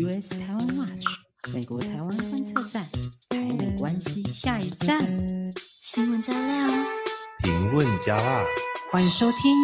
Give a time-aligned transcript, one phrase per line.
[0.00, 1.06] US 台湾 Watch
[1.52, 2.84] 美国台湾观测站，
[3.30, 4.96] 台美关系下一站，
[5.56, 6.68] 新闻加料，
[7.42, 8.44] 评论加辣，
[8.92, 9.56] 欢迎收听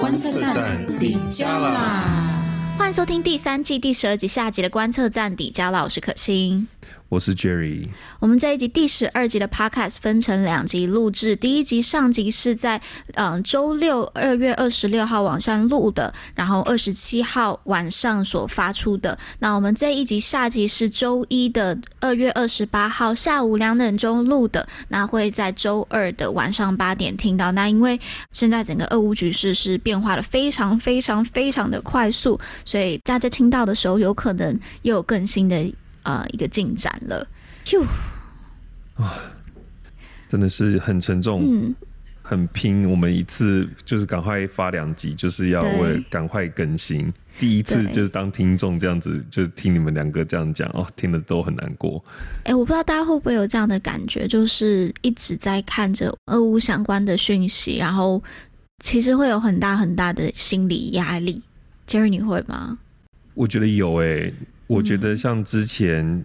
[0.00, 6.66] 观测站底加辣，欢迎收听第三季第十二集下集的观测站底加辣，我是可心。
[7.10, 7.88] 我是 Jerry。
[8.20, 12.80] 我们这一集第十二集的 Podcast 分成两集录制，第一集上集是在
[13.14, 19.18] 嗯周六二月二十六号晚上录的，然后二十七号晚上所发出的。
[19.40, 27.50] 那我们这一集下集是周一的二月二十八号下午两点钟录的，那会在周二的晚上八点听到。
[27.50, 27.98] 那因为
[28.30, 35.74] 现在整个俄乌局势是变化的非常非常非常的快速，所以大家听到的时候有可能又有更新的。
[36.02, 37.26] 呃，一个进展了，
[37.72, 37.82] 哟，
[38.94, 39.14] 啊，
[40.28, 41.74] 真的是很沉重，嗯，
[42.22, 42.88] 很拼。
[42.88, 47.12] 我们一次就是赶快发两集，就是要为了赶快更新。
[47.38, 52.02] 第一次就是当听众这样子，就是听你们两个这样讲哦，听得都很难过。
[52.44, 58.22] 哎、欸，我不知道大家会不会有这样的感觉，就是一直在看着俄乌相关的讯息，然后
[58.84, 61.42] 其实会有很大很大的心理压力。
[61.86, 62.78] Jerry，你会吗？
[63.34, 64.34] 我觉得有哎、欸。
[64.70, 66.24] 我觉得像之前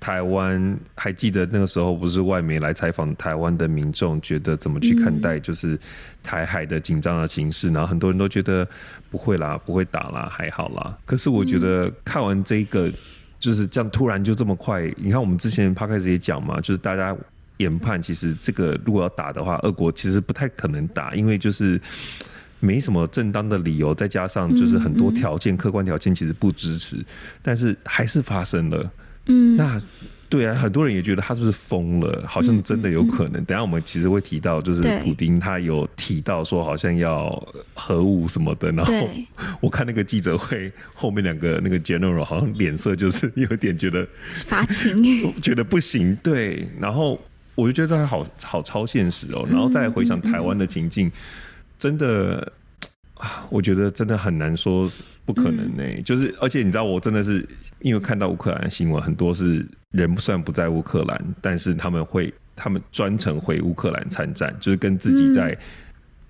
[0.00, 5.78] 台湾，还记得那个时候不是外媒来采访台湾的民众，觉得怎么去看待就是
[6.20, 8.68] 台海的紧张的形势，然后很多人都觉得
[9.12, 10.98] 不会啦，不会打啦，还好啦。
[11.06, 12.90] 可是我觉得看完这个
[13.38, 17.16] 就是这样，突然就这么快，你看我们之前 Podcast 也讲嘛，就是大家
[17.58, 21.80] 研判其实这个如果要打的话，俄国其实不太可能打，因为就是。
[22.64, 26.96] 没什么正当的理由，再加上就是很多条件、嗯嗯、客观条件其实不支持，
[27.42, 28.90] 但是还是发生了。
[29.26, 29.80] 嗯，那
[30.30, 32.24] 对啊，很多人也觉得他是不是疯了？
[32.26, 33.44] 好像真的有可能。
[33.44, 37.30] 等下我们其实会提到，就是普丁他有提到说好像要
[37.74, 38.68] 核武什么的。
[38.70, 38.92] 然后
[39.60, 44.06] 我看那个记者会后面两个那个 general 好像脸色就是有点觉得
[44.48, 45.02] 发青，
[45.40, 46.16] 觉得不行。
[46.22, 47.20] 对，然后
[47.54, 49.46] 我就觉得这还好好超现实哦。
[49.48, 51.06] 然后再回想台湾的情境。
[51.06, 51.12] 嗯嗯嗯
[51.78, 52.52] 真的
[53.14, 54.90] 啊，我觉得真的很难说
[55.24, 55.94] 不可能呢、欸。
[55.98, 57.46] 嗯、就是，而且你知道，我真的是
[57.80, 65.58] 因为看到乌克兰的新闻，很多是人虽然不在乌克兰，但是他们会，他们专程回乌克兰参战，就是跟自己在、嗯、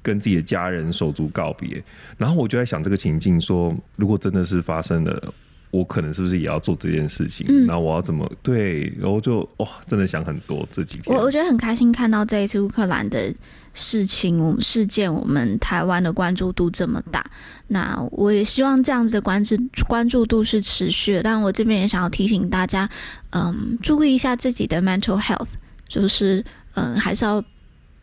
[0.03, 1.83] 跟自己的家人手足告别。
[2.17, 5.35] 然后我就在想这个情境，说如果真的是发生了。
[5.71, 7.45] 我可能是不是也要做这件事情？
[7.49, 8.85] 嗯，然后我要怎么对？
[8.97, 11.17] 然后就哇，真的想很多这几天。
[11.17, 13.35] 我我觉得很开心看到这一次乌克兰的
[13.75, 17.23] 事情，我们事件，我们台湾的关注度这么大。
[17.67, 19.55] 那我也希望这样子的关注
[19.87, 21.23] 关注度是持续的。
[21.23, 22.89] 但我这边也想要提醒大家，
[23.33, 25.49] 嗯，注意一下自己的 mental health，
[25.89, 26.43] 就是
[26.75, 27.45] 嗯，还是要。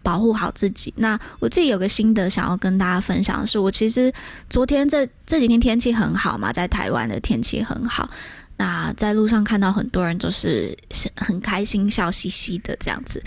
[0.04, 0.92] 保护好自己。
[0.98, 4.12] 那我自己有个心得想要跟大家分享的是，我其实
[4.50, 8.10] 昨天这这几天天气很好嘛，在台湾的天气很好。
[8.58, 10.76] 那在路上看到很多人都是
[11.16, 13.22] 很开心、笑嘻嘻的这样子，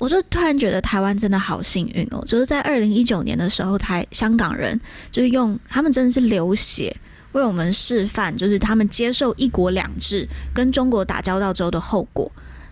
[0.00, 2.22] 我就突然觉得台湾真的好幸运哦。
[2.26, 6.94] 就是在二零一九年的时候，台香港人就是用他们真的是流血
[7.32, 12.30] 为我们示范，就是他们接受一国两制跟中国打交道之后的后果。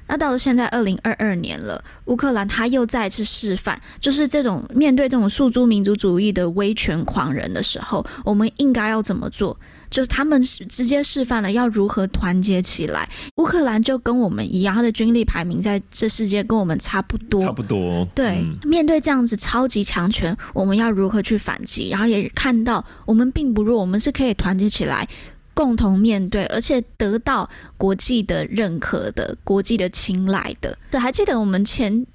[0.09, 9.59] 那到了现在二零二二年了，乌克兰他又再次示范，就是这种面对这种诉诸民族主义的威权狂人的时候，我们应该要怎么做？
[9.93, 13.09] 就是他们直接示范了要如何团结起来。
[13.37, 18.05] 乌克兰就跟我们一样，他的军力排名在这世界跟我们差不多，差不多。
[18.15, 21.91] 对，嗯、面对这样子超级强权，我们要如何去反击？
[21.91, 25.07] 然后也看到我们并不弱，我们是可以团结起来。
[25.55, 30.75] 共同面对，而且得到国际的认可的、国际的青睐的。
[30.91, 32.07] 对，还记得我们前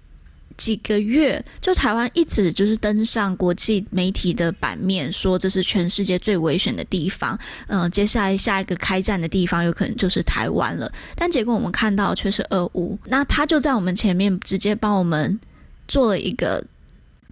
[0.58, 7.38] 几个月，就台湾一直就是登上国际媒体的版面，说这是全世界最危险的地方。
[7.68, 10.92] 嗯、接下来下一个开战的地方有可能就是台湾了。
[11.16, 15.40] 但结果我们看到却是俄乌，那他就在我们前面直接帮我们
[15.88, 16.64] 做了一个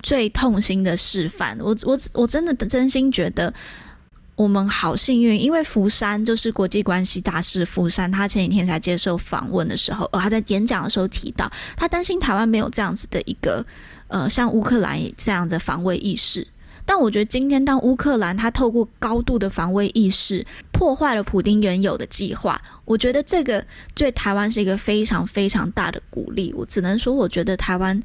[0.03, 1.57] 最痛心的示范。
[1.59, 3.53] 我我我真的真心觉得。
[4.35, 13.65] 我们好幸运，因为福山就是国际关系大师福山，他前几天才接受访问的时候，哦，他在演讲的时候提到，他担心台湾没有这样子的一个，
[14.09, 16.45] 呃，像乌克兰这样的防卫意识。
[16.85, 26.53] 但我觉得今天当乌克兰他透过高度的防卫意识破坏了普丁原有的计划，我觉得这个对台湾是一个非常非常大的鼓励。
[26.53, 28.03] 我只能说，我觉得台湾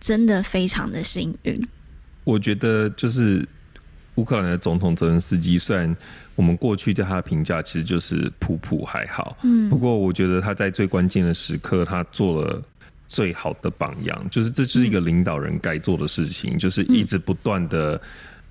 [0.00, 1.68] 真的非常的幸运。
[2.24, 3.48] 我觉得就是。
[4.16, 5.94] 乌克兰的总统泽连斯基，虽然
[6.34, 12.62] 我们过去对他的评价其实就是普普还好，嗯，不过我觉得他在最关键的时刻，他做了
[13.06, 18.00] 最好的榜样，就是这就是一个领导人该做的事情，就是一直不断的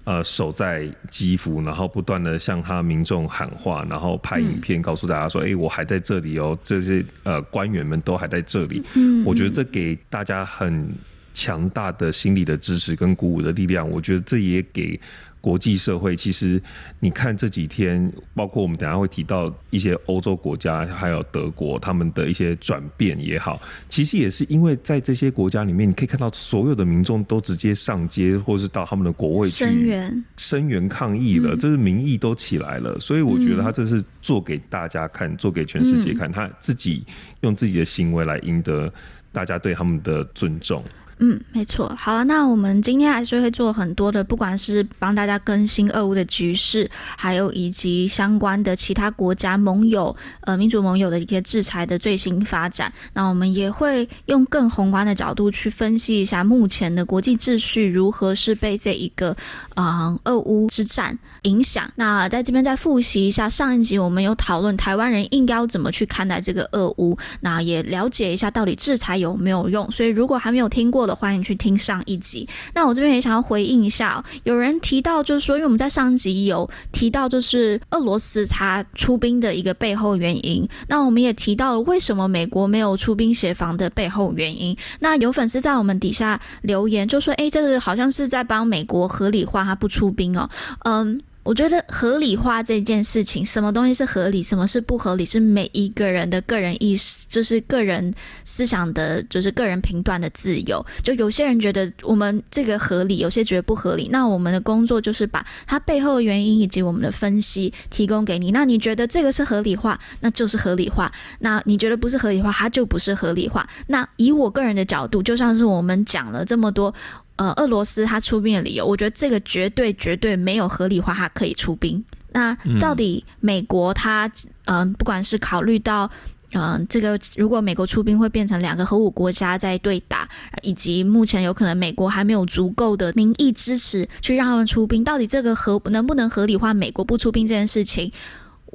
[0.03, 10.87] 呃守在基辅，然后不断的向他民众喊话，然后拍影片告诉大家说：“哎、嗯欸，我还在这里哦，这些呃官员们都还在这里。”嗯，我觉得这给大家很
[11.33, 13.89] 强大的心理的支持跟鼓舞的力量。
[13.89, 14.99] 我觉得这也给。
[15.45, 16.59] 国际社会其实，
[16.99, 32.99] 你看这几天，包括我们等下会提到一些欧洲国家，还有德国，他们的一些转变也好，其实也是因为在这些国家里面，你可以看到所有的民众都直接上街，或是到他们的国会去声援、声援抗议了，这是民意都起来了。
[32.99, 37.03] 所以我觉得他这是做给大家看，做给全世界看，他自己
[37.41, 38.91] 用自己的行为来赢得
[39.31, 40.83] 大家对他们的尊重。
[41.19, 41.95] 嗯，没错。
[41.97, 52.91] 好了，那我们今天还是会做很多的，不管是帮大家更新俄乌的局势，还有以及相关的其他国家盟友、呃民主盟友的一些制裁的最新发展。
[53.13, 59.33] 那我们也会用更宏观的角度去分析一下目前的国际秩序如何是被这一个
[59.73, 61.89] 啊、俄乌之战影响。
[61.95, 69.89] 那在这边再复习一下上一集我们有讨论台湾人应该要怎么去看待这个俄乌，那也了解一下到底制裁有没有用。
[69.89, 72.47] 所以如果还没有听过，的欢迎去听上一集。
[72.73, 80.67] 那我这边也想要回应一下，有人提到就是说，因为我们在上一集有提到，就是俄罗斯他出兵的一个背后原因。
[80.87, 84.75] 那我们也提到了为什么美国没有出兵协防的背后原因。
[84.99, 90.49] 那有粉丝在我们底下留言就说：“诶，这个好像是在帮美国合理化他不出兵哦。”
[90.85, 91.21] 嗯。
[91.45, 98.11] 我觉得合理化这件事情，什么东西是合理，什么是不合理，是每一个人的个人意识，就是个人
[98.43, 100.83] 思想的，就是个人评断的自由。
[101.03, 104.09] 就有些人觉得我们这个合理，有些觉得不合理。
[104.11, 108.49] 那我们的工作就是把它背后的原因以及我们的分析提供给你。
[108.49, 111.07] 那你觉得这个是合理化，那就是合理化；
[111.41, 113.69] 那你觉得不是合理化，它就不是合理化。
[113.85, 116.91] 那以我个人的角度，就像是我们讲了这么多。
[117.37, 122.03] 呃，俄罗斯他出兵的理由，我觉得这个绝对绝对没有合理化，他可以出兵。
[122.31, 124.25] 那到底美国他，
[124.65, 126.09] 嗯、呃，不管是考虑到，
[126.51, 130.27] 嗯、呃，这个如果美国出兵会变成两个核武国家在对打，
[130.61, 138.11] 以及目前有可能美国还没有足够的民意支持去让他们出兵，到底这个合能不能合理化美国不出兵这件事情？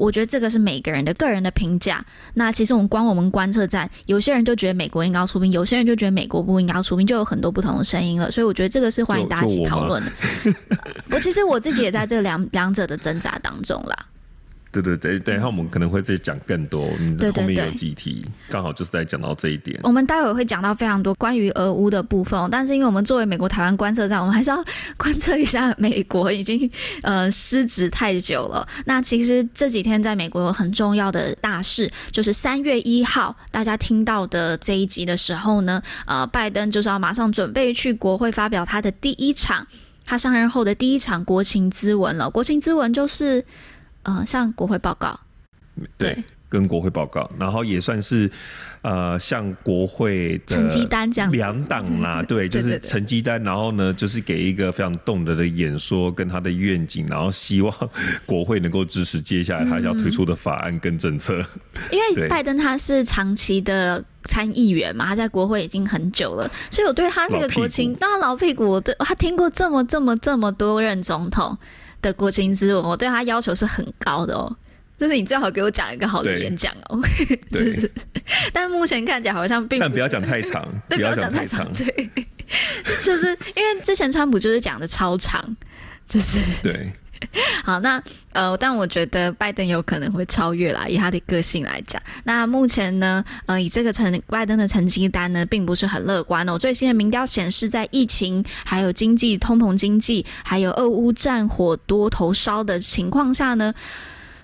[0.01, 2.05] 我觉得这个是每个人的个人的评价。
[2.35, 8.31] 那其实我们光我们观测站，有些人就觉得美国应该要出兵，有些人就觉得美国不应该要出兵，就有很多不同的声音了。
[8.31, 10.11] 所以我觉得这个是欢迎大家一起讨论的。
[11.11, 14.07] 我其实我自己也在这两两者的挣扎当中啦。
[14.73, 16.89] 对对对，等一下我们可能会再讲更多。
[17.01, 19.81] 嗯，后面有几题刚好就是在讲到这一点。
[19.83, 24.65] 我们待会会讲到非常多关于俄乌的部分，但是因为我们作为美国台湾观测站，我们还是要
[24.97, 26.71] 观测一下美国已经
[27.03, 28.65] 呃失职太久了。
[28.85, 39.67] 那其实这几天在美国有很重要的大事，就是三月一号大家听到的这一集的时候呢，呃，拜登就是要马上准备去国会发表他的第一场，
[40.07, 42.31] 他上任后的第一场国情咨文了。
[42.31, 43.45] 国情咨文就是。
[44.19, 45.19] 呃，向国会报告，
[45.99, 48.29] 对，对跟国会报告，然后也算是
[48.83, 57.73] 呃向国会的成绩单这样两党啦， 对，就是成绩单，然后呢，就是给一个非常动人的演说跟他的愿景，然后希望
[58.27, 61.35] 国会能够支持接下来他要推出的法案跟政策。
[61.93, 71.57] 因为拜登他是长期的参议员嘛，他在国会已经很久了，所以我对他这个国情，当然老屁股，我对他听过这么这么这么多任总统。
[72.03, 74.55] 的国情咨文，我对他要求是很高的哦，
[74.99, 77.01] 就是你最好给我讲一个好的演讲哦，
[77.51, 77.91] 就是，
[78.53, 82.11] 但目前看起来好像并不，但不要讲太长， 对，不要讲太长，对，
[83.05, 85.57] 就是因为之前川普就是讲的超长，
[86.09, 86.93] 就是对。
[87.65, 92.01] 好，那呃，但我觉得拜登有可能会超越啦，以他的个性来讲。
[92.25, 96.59] 那目前呢，呃，以这个成拜登的成绩单呢，并不是很乐观哦。
[96.59, 103.75] 最新的民调显示，在疫情、还有经济、通膨经济、还有俄乌战火多头烧的情况下呢。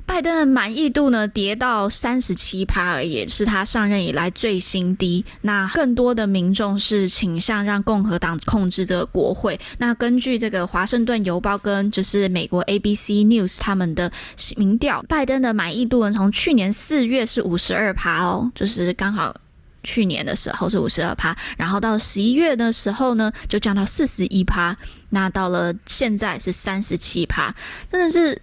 [0.06, 5.22] 拜登的满意度呢，跌到三十七趴而已，是他上任以来最新低。
[5.42, 9.58] 那更多的民众是倾向让共和党控制这个国会。
[9.78, 14.10] 那根据这个《华盛顿邮报》跟就是美国 ABC News 他们的
[14.56, 19.34] 民调，拜登的满意度呢，从去年四月是五十二趴哦，就是刚好
[19.82, 24.75] 去年的时候是五十二趴，然后到十一月的时候呢，就降到四十一趴，
[25.10, 27.52] 那到了现在是三十七趴，
[27.90, 28.40] 真的是。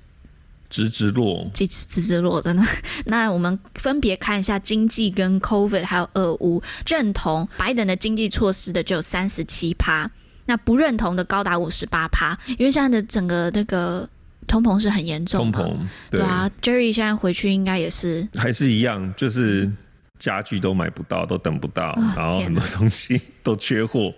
[0.73, 2.63] 直直落，直直直落，真的。
[3.05, 10.09] 那我们分别看一下经济跟 COVID，还有俄乌认同拜登的经济措施的就有三十七趴，
[10.47, 12.35] 那不认同的高达五十八趴。
[12.57, 14.09] 因为现在的整个那个
[14.47, 15.77] 通膨是很严重的，通膨
[16.09, 16.49] 对，啊。
[16.63, 19.71] Jerry 现在回去应该也是还是一样，就是
[20.17, 24.11] 家具都买不到，都等不到，然后很多东西都缺货。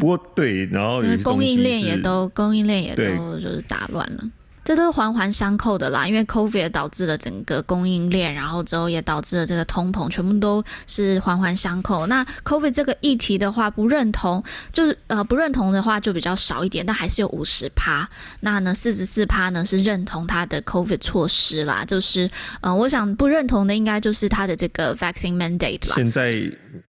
[0.00, 4.24] 不过对，然后这供应链也都供应链也都就是打乱了。
[4.68, 12.06] 这都是环环相扣的啦，因为 COVID 导致了整个供应链，然后之后也导致了这个通膨，全部都是环环相扣。
[12.06, 18.06] 那 COVID 这个议题的话，不认同就是呃不认同的话就比较少一点，但还是有五十趴。
[18.40, 22.28] 那呢四十四趴呢是认同他的 COVID 措施啦，就是
[22.60, 25.94] 呃我想不认同的应该就是他的这个 vaccine mandate 啦。
[25.94, 26.34] 现在。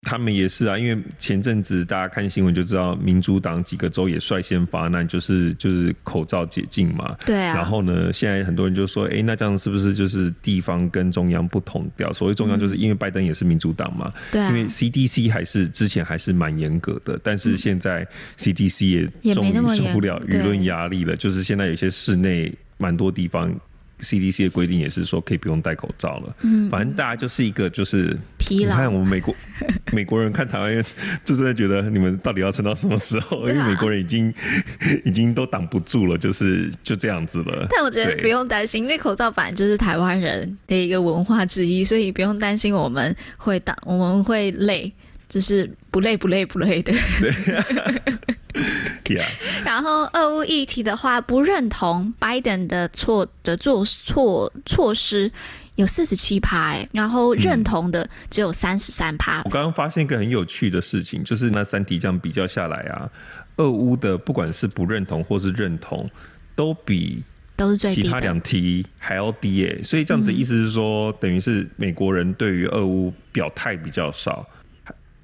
[0.03, 7.17] 他们也是啊，因为前阵子大家看新闻就知道，民主党几个州也率先发难，就是就是口罩解禁嘛。
[7.25, 7.55] 对啊。
[7.55, 12.13] 然后呢，现在很多人就说，哎、欸，那这样是不是就是地方跟中央不同调？
[12.13, 14.13] 所谓中央，就是因为拜登也是民主党嘛。
[14.33, 14.49] 对、嗯。
[14.49, 18.07] 因为 CDC 还是之前还是蛮严格的，但是现在
[18.39, 23.55] CDC 也终于受不了舆论压力了，就是现在有些室内蛮多地方。
[24.01, 28.71] CDC 的规定也是说可以不用戴口罩了，嗯，反正大家就是一个就是疲劳。
[28.71, 29.35] 你看我们美国
[29.93, 30.85] 美国人看台湾人，
[31.25, 33.47] 就真的觉得你们到底要撑到什么时候？
[33.49, 34.33] 因为美国人已经
[35.05, 37.67] 已经都挡不住了，就是就这样子了。
[37.71, 44.93] 但我觉得不用担心，因为口罩本来就是台湾人的一个文化之一，所以不用担心我们会挡，我们会累，
[45.33, 46.93] 就是不累不累不累的。
[47.21, 47.33] 对。
[49.05, 49.27] Yeah.
[49.65, 55.31] 然后，俄乌议题的话，不认同拜登的错的做措措施
[55.75, 59.43] 有四十七趴，哎然后认同的只有三十三趴。
[59.45, 63.11] 我刚刚发现一个很有趣的事情，就是那三题这样比较下来啊，
[63.57, 66.09] 俄乌的不管是不认同或是认同，
[66.55, 67.23] 都比
[67.57, 69.83] 都是最其他两题还要低诶。
[69.83, 74.49] 所以这样子意思是说，嗯、等于是美国人对于俄乌表态比较少，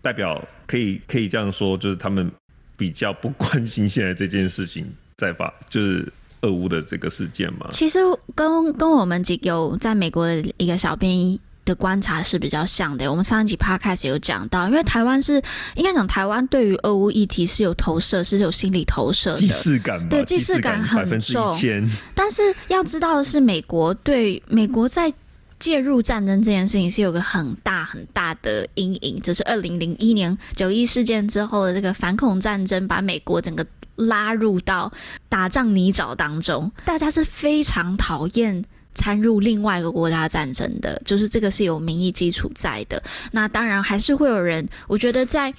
[0.03, 2.31] 代表可以可以这样说，就是他们。
[2.79, 6.13] 比较不关心现在这件事情在发，就是
[6.43, 7.67] 俄乌的这个事件嘛。
[7.73, 7.99] 其实
[8.37, 13.11] 跟跟我们几有在美国的一个小编的观察是比较像的。
[13.11, 15.43] 我们上一集 podcast 有讲到，因为台湾是
[15.75, 21.51] 应该讲台湾对于俄乌议题是有投射，是有心理投射的，既视感，对，既视感很重。
[21.51, 25.13] 千但是要知道的是，美国对美国在。
[25.59, 34.93] 介入战争这件事情是有个很大很大的阴影，就是二零零一年九一事件之后的这个反恐战争，把美国整个拉入到
[35.29, 36.71] 打仗泥沼当中。
[36.85, 43.03] 大家是非常讨厌参入另外一个国家战争的，就是这个是有民意基础在的。
[43.33, 45.53] 那当然还是会有人，我觉得在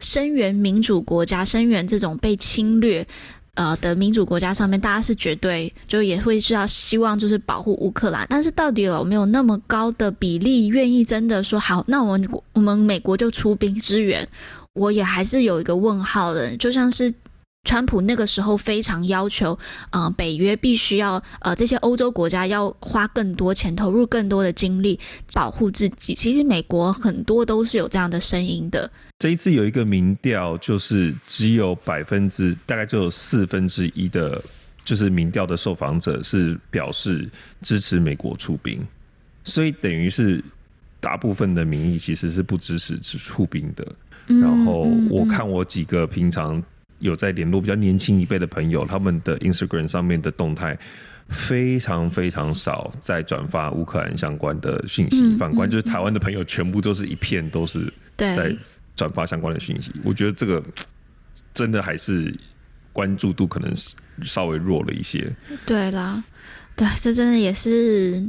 [0.00, 3.06] 声援民主国家、声援这种被侵略。
[3.54, 11.84] 呃的民主国家上面，大家是绝对就也会是要希望就是保护乌克兰，但是到底有没有那么高的比例愿意真的说好？
[11.86, 14.28] 那我们我们美国就出兵支援，
[14.74, 16.56] 我也还是有一个问号的。
[16.56, 17.12] 就像是
[17.66, 19.58] 川普那个时候非常要求，
[19.90, 24.98] 呃，北约必须要呃这些欧洲国家要花更多钱，投入更多的精力
[25.32, 26.14] 保护自己。
[26.14, 28.90] 其实美国很多都是有这样的声音的。
[29.18, 34.42] 这一次有一个民调，就是只有百分之大概只有四分之一的，
[34.84, 37.26] 就是民调的受访者是表示
[37.62, 38.84] 支持美国出兵，
[39.44, 40.44] 所以等于是
[41.00, 43.86] 大部分的民意其实是不支持出兵的。
[44.26, 46.62] 然后我看我几个平常
[46.98, 50.76] 有在联络比较年轻一辈的朋友，他们的 Instagram 上面的动态
[51.28, 58.54] 非常非常少在转发乌克兰相关的讯息，反观就是台湾的朋友全部都是一片都是在。
[58.96, 60.62] 转发相关的讯息，我觉得这个
[61.52, 62.34] 真的还是
[62.92, 65.34] 关注度可能是稍微弱了一些。
[65.66, 66.22] 对啦，
[66.76, 68.24] 对，这真的也是，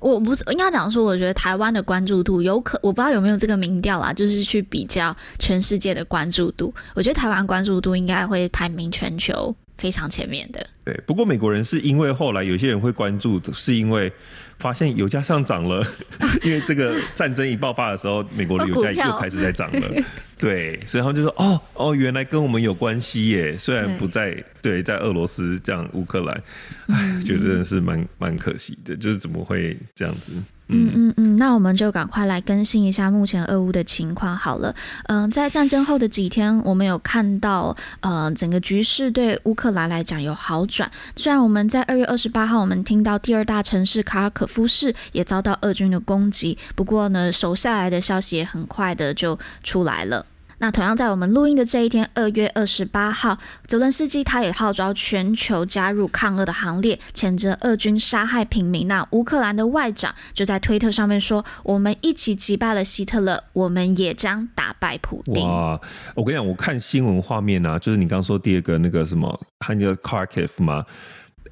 [0.00, 10.66] 我不是应该讲说，我觉得台湾的关注度有可，我不知道有没有这个民调啦，就是去比较全世界的关注度，我觉得台湾关注度应该会排名全球非常前面的。
[10.84, 14.12] 对，不过美国人是因为后来有些人会关注，是因为。
[14.58, 15.86] 发现油价上涨了，
[16.42, 19.88] 因为这个战争一爆发的时候，美国的油价又开始在涨了。
[20.36, 23.56] 对，所以他们就说：“哦哦，原来跟我们有关系耶！
[23.56, 26.42] 虽然不在对，对，在俄罗斯这样乌克兰，
[26.88, 30.32] 哎，觉得真的是蛮蛮可惜的，就是怎么会这样子？”
[30.68, 34.74] 嗯嗯嗯，那我们就赶快来更新一下目前俄乌的情况好了。
[35.04, 40.90] 嗯、呃，在战争后的几天，我们有看到，呃，整个局势对乌克兰来讲有好转。
[41.16, 50.26] 虽然我们在二月二十八号，我们听到第二大城市卡尔可夫市也遭到俄军的攻击，不过呢，守下来的消息也很快的就出来了。
[50.60, 58.88] 那同样在我们录音的这一天，二月二十八号，泽伦斯基他也号召全球加入抗俄的行列，谴责俄军杀害平民。
[58.88, 65.80] 那乌克兰的外长就在推特上面说：“我们一起击败了希特勒，我们也将打败普丁。”哇！
[66.16, 70.84] 我跟你讲，我看新闻画面啊，就是你刚说第二个那个什么，还叫 Kharkiv 吗？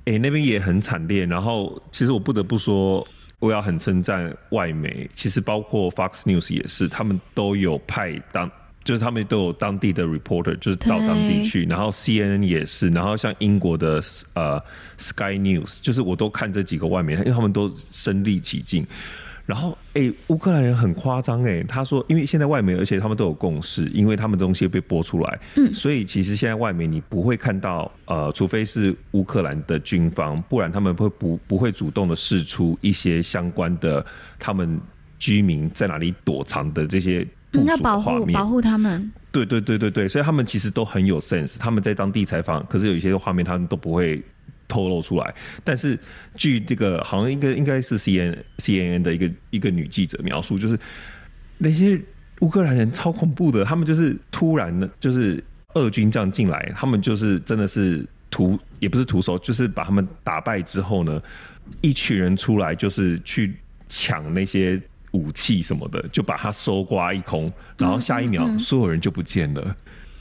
[0.07, 1.25] 哎、那边也很惨烈。
[1.27, 3.07] 然后，其实我不得不说，
[3.39, 8.51] 我要很称赞外媒，其实包括 Fox News 也是，他们都有派当。
[8.87, 14.01] 就是他们都有当地的 reporter，就是到当地去，然后 CNN 也是，然后像英国的
[14.35, 14.63] 呃
[14.97, 18.87] Sky News，就是我都看这几个外媒，因为他们都身历其境。
[19.45, 34.05] 然后，哎、欸，乌克兰人很夸张，哎，他说，因为现在外媒，而且他们都有共识，因为他们的东西被播出来，嗯，所以其实现在外媒你不会看到，呃，除非是乌克兰的军方，不然他们会不不会主动的释出一些相关的
[34.37, 34.81] 他们
[35.17, 37.25] 居民在哪里躲藏的这些
[37.57, 39.13] 部署画面，要保护保护他们。
[39.33, 44.23] 对对对对对，所以他们其实都很有 sense，他们在当地采访，可是有一些画面他们都不会。
[44.69, 45.33] 透露出来，
[45.63, 45.97] 但是
[46.35, 50.77] 据这个好像应该应该是 C N C N N 的一个一个女记者描述，就是
[51.57, 51.97] 那些
[52.41, 55.43] 乌克兰人超恐怖的，他们就是突然的，就是
[55.75, 61.23] 俄军这样进来，他们就是真的是徒也不是徒手，就是把他们打败之后呢，
[61.81, 63.55] 一群人出来就是去
[63.89, 64.83] 抢那些
[65.17, 69.75] 武器什么的，就把它搜刮一空，然后下一秒所有人就不见了，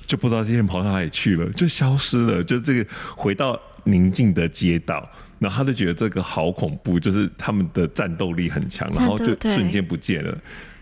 [0.07, 3.59] 就不知道这些人跑到哪里去了，就消失了，就这个回到。
[3.87, 10.35] 宁静的街道，然后他就觉得这个好恐怖，就是他们的战斗力很强，然后就瞬间不见了。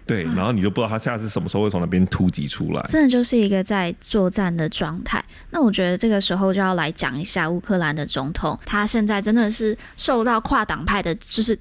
[0.05, 2.81] 对，然后你就不知道他下次什么时候会从那边突击出来。
[2.83, 5.21] 真的就是一个在作战的状态。
[5.49, 11.59] 那我觉得这个时候就要来讲一下乌克兰的总统，他现在真的是受到跨党派的，就是。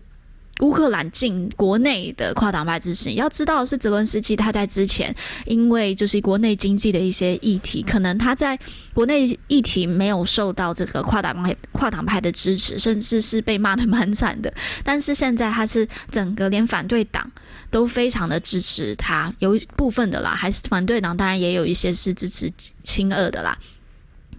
[0.61, 5.13] 乌克兰境国内的跨党派支持，要知道是泽伦斯基他在之前，
[5.45, 8.57] 因为就是国内经济的一些议题，可能他在
[8.95, 14.53] 国内议题没有受到这个跨党派跨党派的支持，甚至是被骂得蛮惨的。
[14.85, 17.29] 但是现在他是整个连反对党
[17.71, 22.53] 都非常的支持他，有部分的啦，还是反对党当然也有一些是支持
[22.85, 23.59] 亲俄的啦。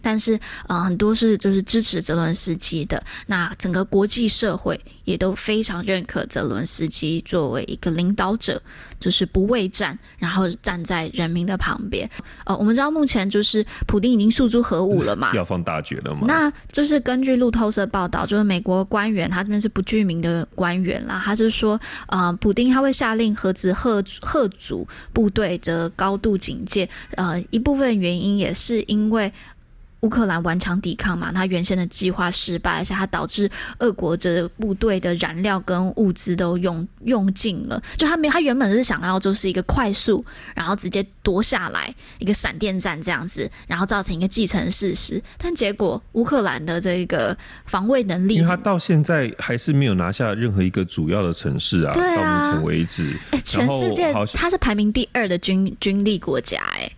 [0.04, 3.02] 但是，呃，很多是就是支持泽伦斯基的。
[3.28, 8.62] 那整个国际社会也都非常认可泽伦斯基作为一个领导者，
[9.00, 12.08] 就是不畏战，然后站在人民的旁边。
[12.46, 16.26] 呃，我们知道目前就是普丁已经诉诸核武了嘛，要放大决了嘛。
[16.28, 26.90] 那就是根据路透社报道，就是美国官员他这边是不具名的官员啦，他是说，呃，普丁他会下令核子吓吓阻部队的高度警戒。
[27.16, 29.32] 呃，一部分原因也是因为。
[30.04, 37.82] 乌克兰顽强抵抗嘛，他原先的计划失败，而且他导致俄国的部队的燃料跟物资都用用尽了。
[37.98, 45.22] 就他没，他原本是想要就是一个快速，然后直接夺下来一个闪电战这样子，然后造成一个既成事实。
[45.38, 47.36] 但结果乌克兰的这个
[47.66, 56.92] 防卫能力，因为他到现在还是没有拿下任何一个主要的城市啊，到目前为止，欸，全世界他是排名第二的军军力国家，欸，哎。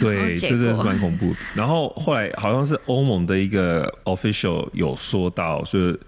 [0.00, 1.36] 对，这真的是蛮恐怖的。
[1.54, 6.00] 然后后来好像是欧盟的一个 official 有说到，就是。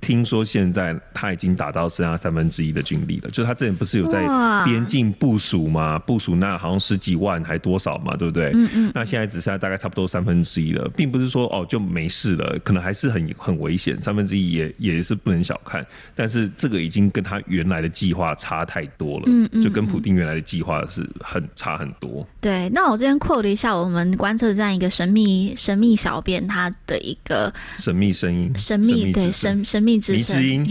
[0.00, 4.26] 听说现在他已经达到剩下三分之一的军力了，就他之前不是有在
[4.64, 5.98] 边境部署吗？
[5.98, 8.50] 部署那好像十几万还多少嘛，对不对？
[8.54, 8.92] 嗯嗯。
[8.94, 14.00] 那现在只剩下大概差不多三分之一了，并不是说哦就没事了，可能还是很很危险。
[14.00, 22.26] 三分之一也也是不能小看，但是这个已经跟他原来的计划差太多了，嗯嗯，就跟普丁原来的计划是很差很多。
[22.40, 29.89] 对，那我这边 quote 一下我们观测站一个神秘神秘小编他的一个神秘声音，神秘对神神秘。
[29.90, 30.66] 迷之音，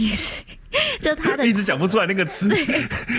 [1.02, 2.48] 就他的 一直讲不出来那个词，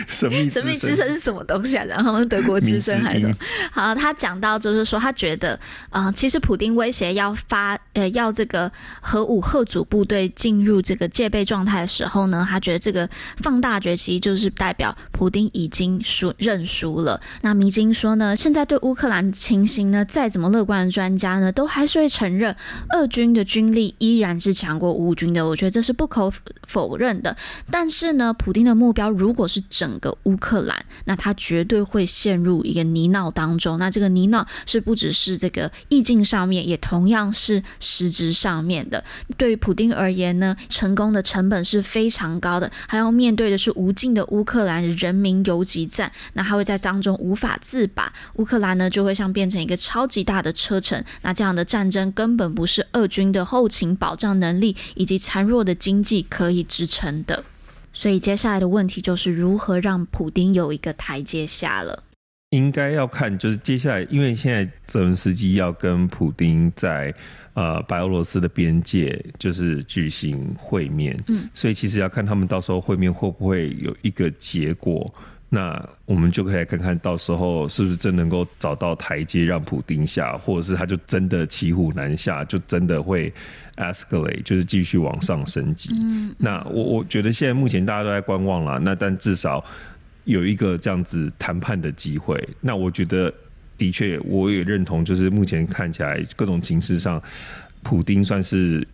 [0.07, 1.83] 神秘神秘之声是什么东西啊？
[1.85, 3.35] 然后德国之声还是什么？
[3.71, 5.53] 好，他讲到就是说，他觉得
[5.89, 17.19] 啊、呃，其实普丁威胁要发呃要这个核武吓阻部队进入这个戒备状态的时候呢，他觉得这个放大决其实就是代表普丁已经输认输了。
[17.41, 22.55] 那迷津说呢，现在对乌克兰情形呢，再怎么乐观的专家呢，都还是会承认
[22.95, 25.45] 俄军的军力依然是强过乌军的。
[25.45, 26.31] 我觉得这是不可
[26.65, 27.35] 否认的。
[27.69, 33.77] 但是呢，普丁的目标如果是整个乌克兰，那他绝对会陷入一个泥淖当中。
[33.77, 39.03] 那这个泥淖是不只是这个意境上面，也同样是实质上面的。
[39.37, 46.11] 对于普丁而言呢，成功的成本是非常高的，还要面对的是无尽的乌克兰人民游击战。
[46.33, 51.03] 那他会在当中无法自拔，乌克兰呢就会像变成一个超级大的车臣。
[51.21, 57.30] 那这样的战争根本不是俄军的后勤保障能力以及孱弱的经济可以支撑的。
[57.93, 62.03] 所以接下来的问题就是如何让普丁有一个台阶下了。
[62.51, 67.13] 应该要看，就是接下来，因为现在泽伦斯基要跟普丁在
[67.53, 75.13] 呃白俄罗斯的边界就是举行会面，嗯，所以其实要看他们到时候会面会不会有一个结果。
[75.53, 83.33] 那我们就可以来看看到时候是不是真能够找到台阶让普丁下，或者是他就真的骑虎难下，就真的会
[83.75, 85.93] escalate，就是继续往上升级。
[85.93, 89.61] 嗯，那我我觉得现在目前大家都在观望啦，那但至少
[90.23, 92.41] 有一个这样子谈判的机会。
[92.61, 93.33] 那我觉得
[93.77, 97.21] 的确我也认同，就是目前看起来各种情势上，
[97.83, 98.87] 普丁算是。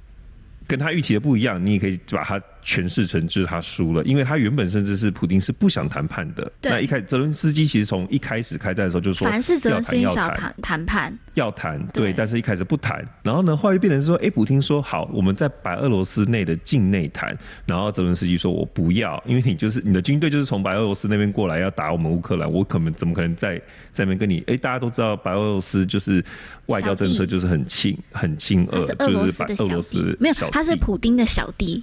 [0.70, 6.52] 跟他预期的不一样，你也可以把它诠释成就是他输了，因为他原本甚至是普丁是不想谈判的。
[6.60, 13.08] 对那一开始泽伦斯基其实从一开始开战的时候就说，凡是泽伦斯基想谈谈判，要谈对，对，但是一开始不谈。
[13.24, 17.34] 然后呢，后来就变成说，哎、欸，普丁说好，我们在白俄罗斯内的境内谈。
[17.66, 23.58] 然后泽伦斯基说，我不要，因为你就是你的军队就是从白俄罗斯那边过来要打我们乌克兰，我可能怎么可能在
[23.94, 24.40] 在那边跟你？
[24.40, 26.22] 哎、欸，大家都知道白俄罗斯就是
[26.66, 31.82] 外交政策就是很亲很亲俄，就是白俄罗斯没有他是普丁的小弟，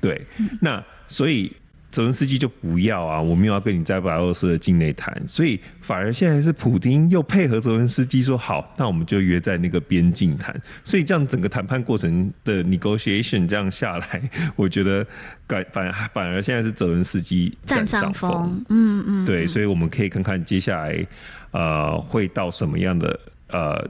[0.00, 0.20] 对，
[0.60, 1.52] 那所以
[1.90, 15.04] 泽伦斯基就不要啊，我没有要跟你在白俄罗斯的境内谈，所以反而现在是普丁又配合泽伦斯基说好，那我们就约在那个边境谈，所以这样整个谈判过程的 negotiation 这样下来， 我觉得
[15.48, 21.06] 反反反而现在是泽伦斯基占上风，嗯嗯，对，所以我们可以看看接下来
[21.52, 23.88] 呃会到什么样的呃。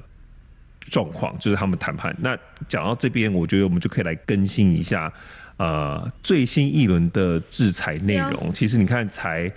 [0.91, 2.17] 状况就是他们谈判。
[2.19, 2.35] 那
[2.67, 5.13] 讲到这边，我觉得我们就可以来更新一下，
[5.59, 8.53] 呃，最新一轮的制裁内容。
[8.55, 9.53] 其实你看，才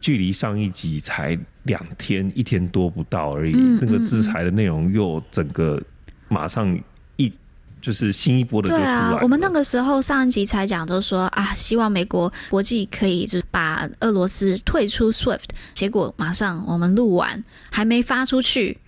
[0.00, 3.52] 距离上一集才两天，一天多不到而已。
[3.80, 5.80] 那个制裁的内容又整个
[6.28, 6.76] 马上
[7.16, 7.30] 一
[7.82, 8.86] 就是新一波的就出来。
[8.86, 15.50] 对啊，我们那个时候上一集才讲，就说啊，希望美国国际可以就是把俄罗斯退出 SWIFT。
[15.74, 18.78] 结果马上我们录完还没发出去，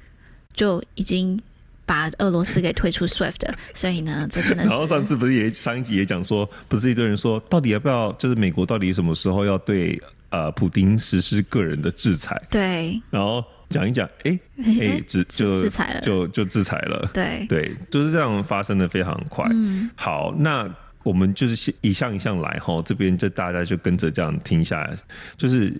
[0.54, 1.38] 就已经。
[1.86, 4.68] 把俄罗斯给推出 SWIFT， 所以呢，这真的是。
[4.68, 9.98] 然后上次不是也上一集也讲说，不是一堆人说，到底要不要，就是美国到底什么时候要对
[10.30, 12.38] 呃普丁实施个人的制裁？
[12.50, 13.00] 对。
[13.08, 17.08] 然后讲一讲，哎、 欸、哎，制、欸、就制裁了，就就制裁了。
[17.14, 19.46] 对对，就是这样发生的非常快。
[19.52, 19.88] 嗯。
[19.94, 20.68] 好，那
[21.04, 24.96] 我们就是一项一项来哈，这边就大家就跟着这样听下来，
[25.38, 25.72] 就是。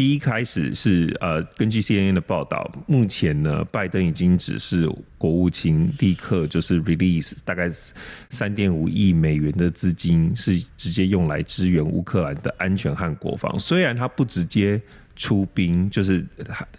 [0.00, 7.70] 第一开始是呃，根据 CNN 的报道，目前呢，拜登已经指示国务卿立刻就是 release 大概
[8.30, 13.58] 三点五亿美元的资金，是直接用来支援乌克兰的安全和国防。
[13.58, 14.80] 虽然他不直接。
[15.20, 16.26] 出兵就是，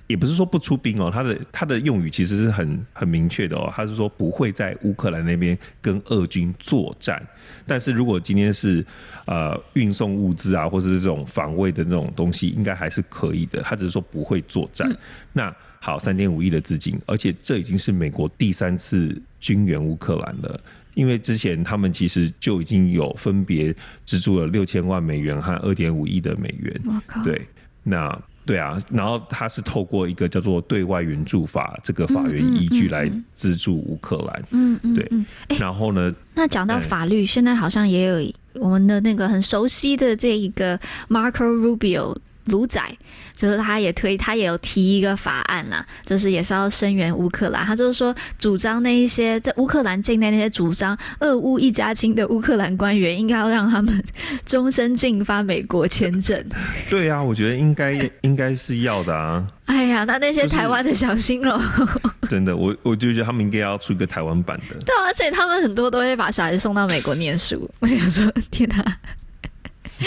[0.08, 7.21] 也不是说不出兵哦，他的他的用语其实是很很明确的哦，他是说不会在乌克兰那边跟俄军作战，
[7.67, 8.84] 但是如果今天是
[9.25, 13.62] 呃运送物资啊，或者是这种防卫的那种东西，应该还是可以的。
[13.62, 14.89] 他只是说不会作战。
[14.89, 14.97] 嗯、
[15.34, 20.60] 那好，三点五亿的资金，而且这已经是美国第三次军援乌克兰了，
[20.95, 23.71] 因为之前他们其实就已经有分别
[24.04, 26.82] 资助了六千万美元和二点五亿的美元。
[27.23, 27.39] 对，
[27.84, 28.19] 那。
[28.45, 34.43] 对啊，然后他是透过一个叫做对外援助法这个法源依据来资助乌克兰。
[34.51, 35.58] 嗯嗯，对。
[35.60, 36.12] 然后呢？
[36.34, 42.17] 那讲到法律，现在好像也有我们的那个很熟悉的这一个 Marco Rubio。
[42.45, 42.82] 卢仔
[43.36, 47.65] 就是他也推，他也有提一个法案啦，就是也是要声援乌克兰。
[47.65, 54.04] 他就是说，主张那一些在乌克兰境内那些主张俄乌一家亲的乌克兰官员，应该要让他们
[54.45, 56.43] 终身禁发美国签证。
[56.89, 59.45] 对啊，我觉得应该应该是要的啊。
[59.65, 61.99] 哎呀，那那些台湾的小心喽、就是！
[62.30, 64.75] 真的，我我就觉得他们应该要出一个台湾版的。
[64.86, 67.69] 对，啊而且他们很多都会把小孩子送到美国念书。
[67.80, 68.97] 我想说，天哪！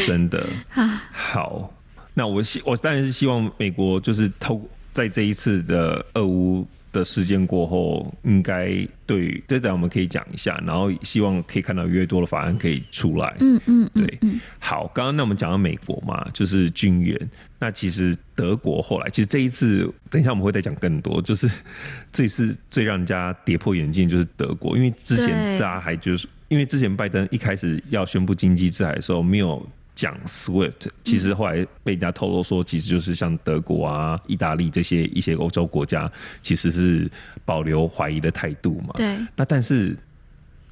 [0.06, 1.72] 真的 啊好。
[2.14, 13.34] 那我希我当然是希望美国就是透在这一次的俄乌的事件过后，应该对这点我们可以讲一下，然后希望可以看到越多的法案可以出来。
[13.40, 14.18] 嗯嗯，对，
[14.60, 17.18] 好，刚刚那我们讲到美国嘛，就是军援。
[17.58, 21.50] 那其实德国后来，其实这一次等一下我们会再讲更多，就是
[22.12, 29.68] 这次最让人家跌破眼镜就是德国，因为之前大家还就是因为之前拜登一开始要宣布经济制裁的时候没有。
[29.94, 36.10] 讲 SWIFT，其实后来被人家透露说，其实就是像德国啊、意大利这些一些欧洲国家，
[36.42, 37.10] 其实是
[37.44, 38.94] 保留怀疑的态度嘛。
[38.96, 39.16] 对。
[39.36, 39.96] 那但是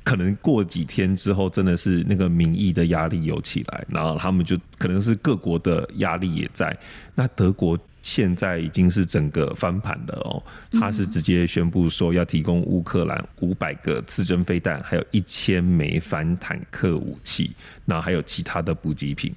[0.05, 6.77] 可能过几天之后，真的是那个民意的压力有起来，然后他们就可能是各国的压力也在。
[7.15, 7.79] 那德国。
[8.03, 17.53] 现在已经是整个翻盘了哦，他是直接宣布说要提供乌克兰五百个刺针飞弹，还有一千枚反坦克武器，
[17.87, 19.33] 然后还有其他的补给品。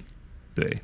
[0.52, 0.76] 对，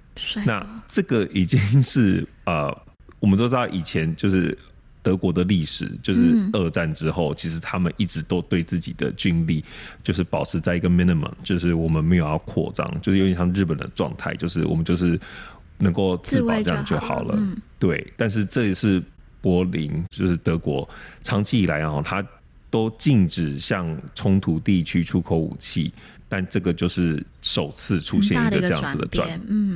[0.47, 2.73] 那这个已经是呃，
[3.18, 4.57] 我们都知道以前就是
[5.03, 9.64] 德国的历史，就是二战之后，其实他们一直都对自己的军力
[10.05, 15.18] 就是保持在一个 minimum，就是我们没有要扩张，就是有点像日本的状态，就是我们就是。
[15.79, 18.13] 能够自保这样就好了，嗯、对。
[18.17, 19.03] 但是这也是
[19.41, 20.89] 柏林，就是德国
[21.21, 22.25] 长期以来啊，它
[22.71, 25.93] 都禁止向冲突地区出口武器，
[26.29, 29.29] 但这个就是首次出现一个这样子的转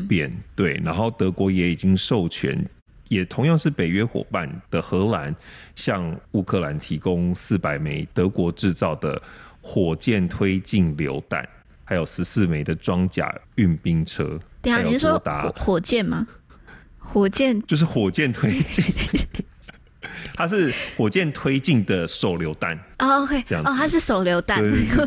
[0.08, 0.80] 变，对。
[0.84, 2.64] 然后德国也已经授权
[3.08, 5.34] 也同样是北约伙伴的荷兰，
[5.74, 9.20] 向乌克兰提供四百枚德国制造的
[9.60, 11.46] 火箭推进榴弹，
[11.84, 14.38] 还有十四枚的装甲运兵车。
[14.66, 16.26] 对啊，你是说火火箭吗？
[16.98, 17.60] 火箭。
[17.62, 18.84] 就是火箭推进。
[20.34, 22.76] 它是火箭推进的手榴弹。
[22.98, 24.62] 哦，OK，哦，它是手榴弹，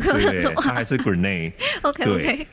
[0.56, 2.46] 它还是 grenade，OK，OK，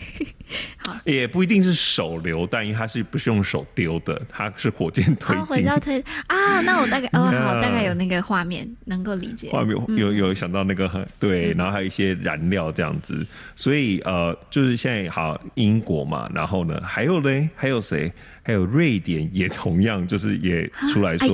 [0.78, 18.12] 好，也不一定是手榴弹，因为它是不是用手丢的，它是火箭推进，推啊，那我大概哦，好，大概有那个画面能够理解，画面有有想到那个对，然后还有一些燃料这样子，所以呃，就是现在好英国嘛，然后呢，还有嘞，还有谁？
[18.44, 21.28] 还有瑞典也同样就是也出来说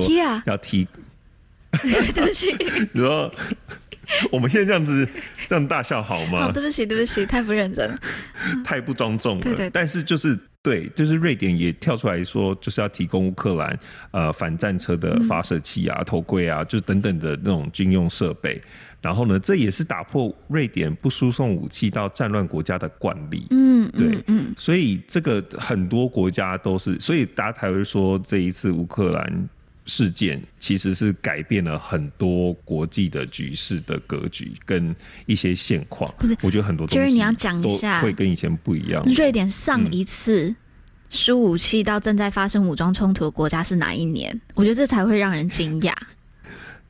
[0.46, 0.86] 要提。
[2.14, 2.54] 对不起，
[2.92, 3.28] 你 说
[4.30, 5.06] 我们现在这样子
[5.48, 6.40] 这样大笑好吗？
[6.40, 7.98] 好，对不起，对不起，太不认真了，
[8.64, 9.42] 太不庄重了。
[9.42, 13.78] 对，对对，但是就是对，就是瑞典也跳出来说，就是要提供乌克兰
[14.10, 18.60] 呃反战车的发射器啊、嗯、头盔啊，就是等等的那种军用设备。
[19.00, 23.46] 然后呢，这也是打破瑞典不输送武器到战乱国家的惯例。
[23.50, 29.48] 嗯，对，嗯，嗯，所以这个很多国家都是，所以大家才会说这一次乌克兰。
[29.86, 34.94] 事件其实是改变了很多国际的局势的格局跟
[35.26, 36.12] 一些现况。
[36.40, 39.04] 我觉得很多东西，就是你要讲一下，会跟以前不一样。
[39.14, 40.54] 瑞典上一次
[41.10, 44.40] 输武器到正在发生武装冲突的国家是哪一年？
[44.54, 45.92] 我觉得这才会让人惊讶。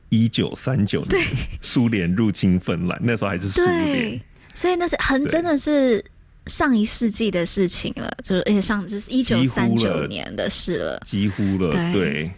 [0.09, 1.21] 一九三九年，
[1.61, 4.21] 苏联入侵芬兰，那时候还是苏联，
[4.53, 6.01] 所以那是很真的是
[6.45, 12.31] 上一世纪的事情了，就是而且上就是一九三九年的事了，几乎了，对。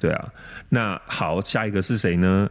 [0.00, 0.32] 对对啊，
[0.68, 2.48] 那好，下一个是谁呢？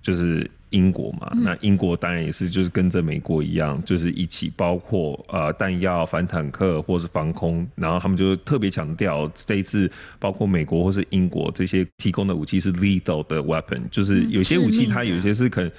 [0.00, 1.28] 就是英国嘛。
[1.34, 15.72] 嗯、那英国当然也是，就是跟着美国一样，就是一起包括呃弹药、反坦克或是防空，然后他们就特别强调这一次，包括美国或是英国这些提供的武器是 lethal 的 weapon，就是有些武器它有些是可能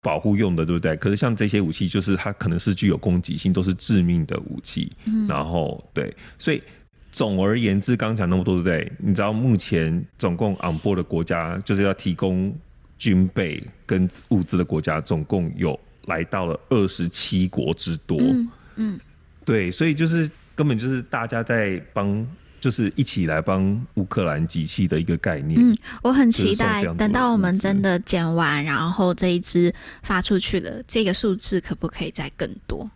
[0.00, 0.96] 保护用的，对不对？
[0.96, 4.90] 可是像这些武器，就是它可能是具有攻击性，都是致命的武器。
[5.04, 6.62] 嗯、然后对，所以。
[7.10, 8.92] 总而言之，刚讲那么多，对不对？
[8.98, 12.54] 你知道目前总共 on board 的国家，就是要提供
[12.98, 18.18] 军备跟物资的国家，总共有来到了二十七国之多。
[18.20, 19.00] 嗯，嗯，
[19.44, 22.26] 对，所以就是根本就是大家在帮，
[22.60, 25.58] 就是一起来帮乌克兰集气的一个概念。
[25.58, 32.90] 嗯，我很期待等到我们真的捡完，然后这一支发出去了，这个数字可不可以再更多？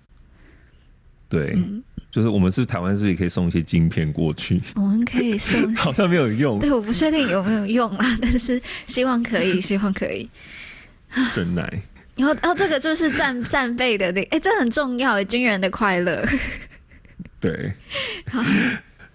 [1.30, 1.54] 对。
[1.56, 4.60] 嗯就是我们是台湾，是不是也可以送一些晶片过去？
[4.76, 6.60] 我们可以送， 好像没有用。
[6.60, 10.30] 对，我不确定有没有用啊，但是希望可以，希望可以。
[11.34, 11.62] 真奶。
[12.14, 16.22] 然后，然后这个就是战战备的那，哎，这很重要，军人的快乐。
[17.40, 17.72] 对。
[18.30, 18.42] 好。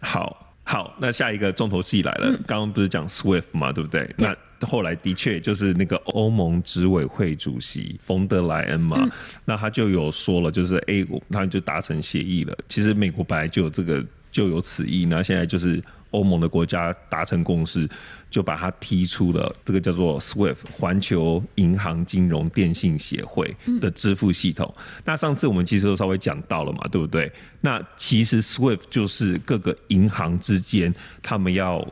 [0.01, 0.43] 好。
[0.69, 2.27] 好，那下一个重头戏来了。
[2.45, 4.03] 刚刚、嗯、不是讲 SWIFT 嘛，对不对？
[4.17, 9.11] 对，那后来的确就是那个欧盟执委会主席冯德莱恩嘛，嗯、
[9.45, 12.57] 那他就有说了，就是 A，他就达成协议了。
[12.67, 15.83] 其实美国本来就有这个，就有此意，那现在就是。
[16.11, 17.87] 欧盟的国家达成共识，
[18.31, 24.73] 就把它踢出了这个叫做 SWIFT 环球银行金融电信协会的支付系统。
[24.77, 27.29] 嗯、那上次我们其实都稍微讲到了嘛，对不对？
[27.59, 31.85] 那其实 SWIFT 就是各个银行之间他们要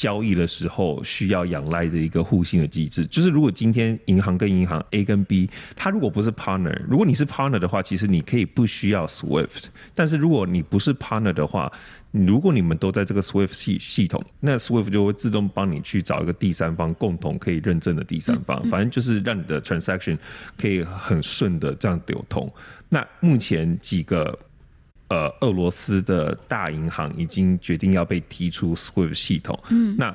[0.00, 3.06] 交易的时候需要仰赖的一个互信的机制。
[3.06, 9.64] 就是如果今天银行跟银行 A 跟 B，它如果不是 partner，如果你是 partner 的话，其实你可以不需要 SWIFT。
[9.94, 11.70] 但是如果你不是 partner 的话，
[12.12, 20.16] 如果你们都在这个 SWIFT 系系统，那 SWIFT 就会自动帮你去找一个第三方共同可以认证的第三方，反正就是让你的 transaction
[20.56, 22.50] 可以很顺的这样流通。
[22.88, 24.36] 那目前几个
[25.10, 29.56] 呃俄罗斯的大银行已经决定要被踢出 SWIFT 系统。
[29.68, 30.14] 嗯，那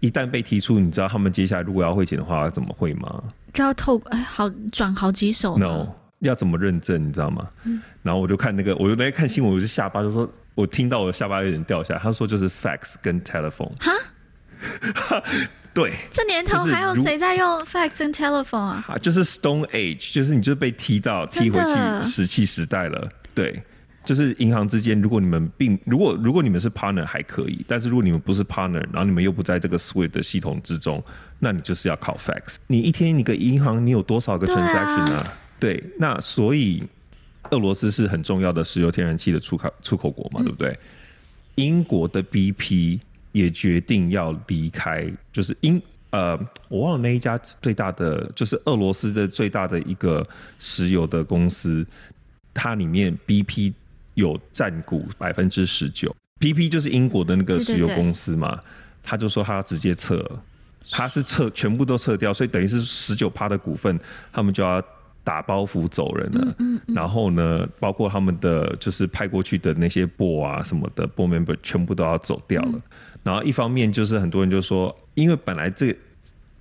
[0.00, 3.22] 一旦被踢出，你知道他们接下来如果要汇钱的话要怎么汇吗？
[3.52, 5.58] 就要透哎，好转好几手。
[5.58, 5.88] No，
[6.20, 7.06] 要怎么认证？
[7.06, 7.46] 你知道吗？
[7.64, 10.26] 嗯，然后我就看那个，我就在看新闻，我就下巴就说。
[10.54, 12.00] 我听到我的下巴有点掉下来。
[12.00, 13.72] 他说就是 fax 跟 telephone。
[13.80, 15.22] 哈，
[15.72, 18.94] 对，这年头还有谁在用 fax 跟 telephone 啊？
[19.00, 23.08] 就是 Stone Age，就是你就被踢到踢回去石器时代了。
[23.34, 23.62] 对，
[24.04, 31.02] 就是银行之间，如果你们并如果如果你们是 partner 还可以，但是如果你们不是 partner，然后你们又不在这个 Swift 的系统之中，
[31.38, 32.56] 那你就是要靠 fax。
[32.66, 35.32] 你一天你个银行你有多少个 transaction 啊？
[35.58, 36.82] 对，对，那所以。
[37.50, 40.78] 俄罗斯是很重要的石油天然气的出口出口国嘛，对不对？
[41.56, 42.98] 英国的 BP
[43.32, 46.38] 也决定要离开，就是英呃，
[46.68, 50.26] 我忘了那一家最大的，就是俄罗斯的最大的一个
[50.60, 51.84] 石油的公司，
[52.54, 53.74] 它里面 BP
[54.14, 58.60] 有占股百分之十九，BP 就是英国的那个石油公司嘛。
[59.02, 60.24] 他就说他要直接撤，
[60.90, 63.98] 他是撤全部都撤掉，所以等于是十九趴的股份，
[64.32, 64.82] 他们就要
[65.24, 66.54] 打包袱走人了。
[66.58, 72.72] 嗯嗯、然后呢，包括他们的就是派过去的那些 board 啊什么的 board member 全部都要走掉了。
[72.74, 72.82] 嗯、
[73.24, 75.98] 然后一方面就是很多人就说，因为本来这个。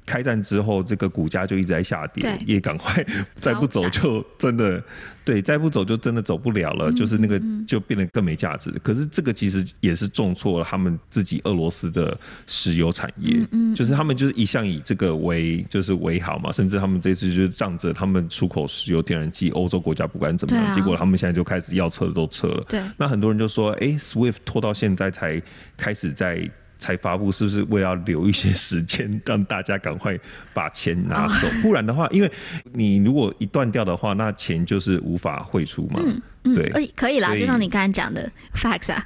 [0.06, 4.84] 开战之后，这个股价就一直在下跌，也赶快 再不走就真的
[5.24, 8.72] 对，再不走就真的走不了了，嗯、就是那个就变得更没价值。
[8.72, 22.64] 嗯、可是这个其实也是重挫了他们自己俄罗斯的石油产业，嗯嗯、就是他们就是一向以这个为就是为好嘛，甚至他们这次就是仗着他们出口石油天然气，欧洲国家不管怎么样，啊、结果他们现在就开始要撤的都撤了。
[22.68, 25.42] 对，那很多人就说，哎、欸、，SWIFT 拖到现在才
[25.78, 26.50] 开始在。
[26.82, 30.20] 才发布是不是为了留一些时间，让大家赶快
[30.52, 31.48] 把钱拿走？
[31.48, 32.32] 哦、不然的话，因为
[32.74, 36.02] 你如果一断掉的话，那钱就是无法汇出嘛。
[36.04, 39.06] 嗯嗯、对，可以啦，就像你刚才讲的，facts 啊。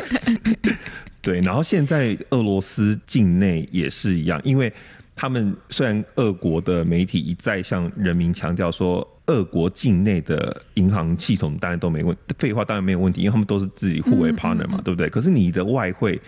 [1.20, 4.72] 对，然后现在俄罗斯境内也是一样，因为
[5.14, 15.10] 他们虽然俄国的媒体一再向人民强调说，俄国境内的银行系统当然都没问题，废话当然没有问题，因为他们都是自己互为 partner 嘛，嗯嗯嗯对不对？
[15.10, 16.18] 可是你的外汇。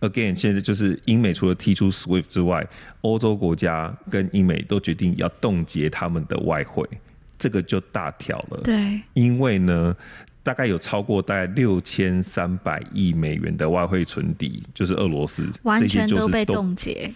[0.00, 2.64] Again，现在就是英美除了踢出 SWIFT 之外，
[3.00, 6.88] 欧洲国家跟英美都决定要冻结他们的外汇，
[7.36, 8.60] 这个就大条了。
[8.62, 9.96] 对，因为呢，
[10.44, 17.12] 大概有超过大概六千三百亿美元的外汇存底，就是俄罗斯完全都被冻结。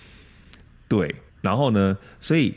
[0.89, 2.53] 对，然后呢，所以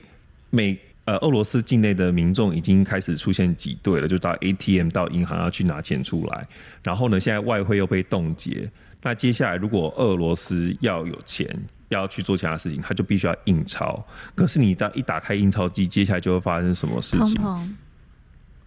[0.49, 6.47] 美呃俄罗斯境内的民众已经开始出现挤兑了，就到 ATM 到银行要去拿钱出来，
[6.81, 8.67] 然后呢，现在外汇又被冻结。
[9.05, 11.47] 那接下来，如果俄罗斯要有钱，
[11.89, 14.03] 要去做其他事情，他就必须要印钞。
[14.33, 17.35] 可是你这样一打开印钞机，接下来就会发生什么事情？
[17.35, 17.69] 砰砰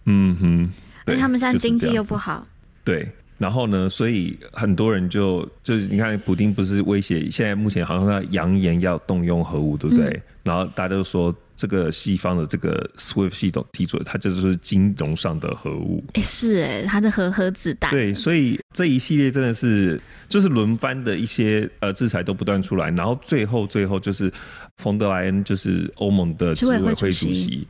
[0.05, 0.69] 嗯哼，
[1.05, 2.41] 对，他们现在经济又不好。
[2.85, 3.05] 对，
[3.37, 10.07] 然后呢，所以很多人就就是你看，普丁不是威胁，现在目前好像在扬言要动用核武，对不对？
[10.07, 11.35] 嗯、然后大家都说。
[11.59, 16.01] 这个西方的这个 SWIFT 系统提出的，它就是金融上的核武。
[16.13, 17.91] 哎，是哎，它的核核子弹。
[17.91, 24.31] 对，所以这一系列真的是就是轮番的一些呃制裁都不断出来，然后最后最后就是
[24.77, 27.67] 冯德莱恩就是欧盟的执委会主席，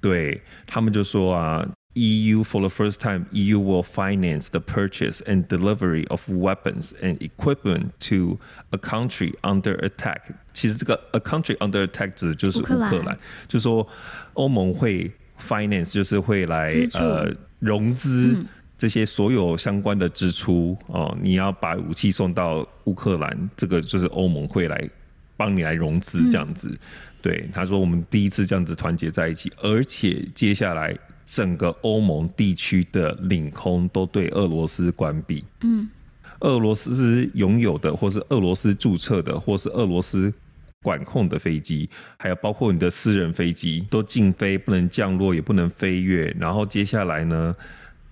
[0.00, 1.68] 对他们就说啊。
[1.96, 7.92] EU for the first time, EU will finance the purchase and delivery of weapons and equipment
[8.00, 8.38] to
[8.70, 10.20] a country under attack。
[10.52, 13.88] 其实这个 a country under attack 指的就是乌克兰，就说
[14.34, 15.10] 欧盟会
[15.48, 18.44] finance 就是会来呃融资
[18.76, 21.16] 这些所有相关的支出哦。
[21.22, 24.90] 你要把武器送到乌克兰，这个就是欧盟会来
[25.34, 26.68] 帮你来融资这样子。
[26.68, 26.78] 嗯、
[27.22, 30.94] 对，他说我们第一次这样子团结在一起，而且接下来。
[31.26, 35.44] 整个欧盟地区的领空都对俄罗斯关闭。
[35.62, 35.88] 嗯，
[36.40, 40.32] 俄罗斯拥有的，或是俄罗斯注册的，或是俄罗斯
[40.82, 46.32] 管控的飞机，还有包括你的私人飞机，都禁飞，不能降落，也不能飞跃。
[46.38, 47.54] 然后接下来呢，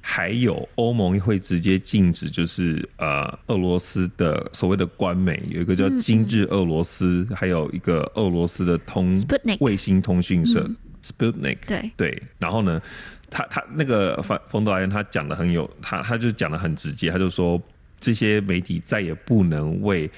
[0.00, 9.14] 还有欧盟会直接禁止，就是呃，俄罗斯的所谓的官媒，有一个叫今日俄罗斯，嗯、还有一个俄罗斯的通
[9.60, 10.60] 卫星通讯社。
[10.66, 12.80] 嗯 Sputnik 对对，然后呢，
[13.28, 17.60] 他他那个冯冯德莱恩他讲的很有，他他就讲的很直接，他就说
[18.00, 20.10] 这些媒体再也不能为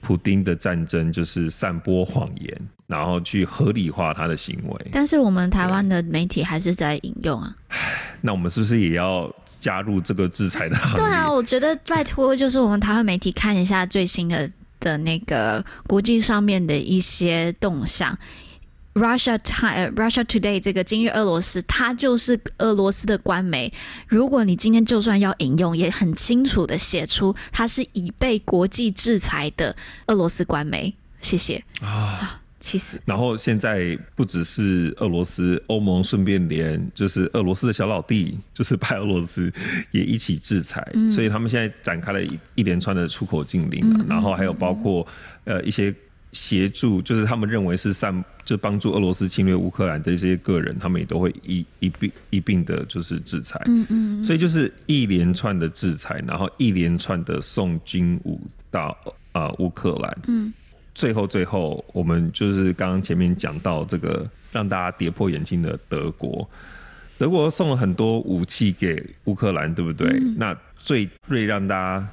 [0.00, 4.86] 普丁的战争就是散播谎言，然后去合理化他的行为。
[4.92, 7.56] 但是我们台湾的媒体还是在引用啊，
[8.20, 11.02] 那我们是不是也要加入这个制裁的行列？
[11.02, 18.18] 对啊，我觉得拜托，就是我们台湾媒体看一下最新的的那个国际上面的一些动向。
[18.94, 23.72] Russia Time, Russia Today 这个今日俄罗斯，它就是俄罗斯的官媒。
[24.06, 29.74] 如果你今天就算要引用，也很清楚的写出它是已被国际制裁的
[30.06, 30.94] 俄罗斯官媒。
[31.20, 33.00] 谢谢啊，气死！
[33.04, 39.52] 然后现在不只是俄罗斯，欧盟顺便连就是俄罗斯的小老弟，就是白俄罗斯
[39.90, 45.04] 也一起制裁，嗯、所以他们现在展开了一一连串的出口禁令、啊，嗯、然后还有包括
[45.42, 45.92] 呃一些。
[46.34, 53.58] 协助就是他们认为是散，就帮助俄罗斯侵略乌克兰的一些个人，他们也都会一一并一并的，就是制裁。
[53.66, 54.24] 嗯嗯。
[54.24, 58.94] 所以就是一连串的制裁，然后一连串的送军武到
[59.30, 60.18] 啊乌克兰。
[60.26, 60.52] 嗯。
[60.92, 66.46] 最后最后，我们就是刚刚前面讲到这个让大家跌破眼镜的德国，
[67.16, 70.08] 德国送了很多武器给乌克兰，对不对？
[70.08, 72.08] 嗯、那最最让大家。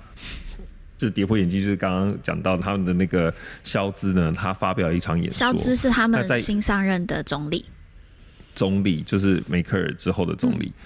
[1.07, 3.33] 是跌破眼镜，就是刚刚讲到他们的那个
[3.63, 5.37] 肖兹呢，他发表一场演说。
[5.37, 7.65] 肖兹是他们新上任的总理。
[8.53, 10.67] 总理就是梅克尔之后的总理。
[10.67, 10.83] 嗯、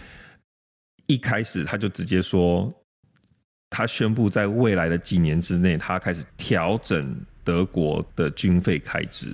[1.07, 2.73] 一开始他就直接说，
[3.69, 9.27] 他宣布在未来的几年之内，他开始调整德国的军费开支。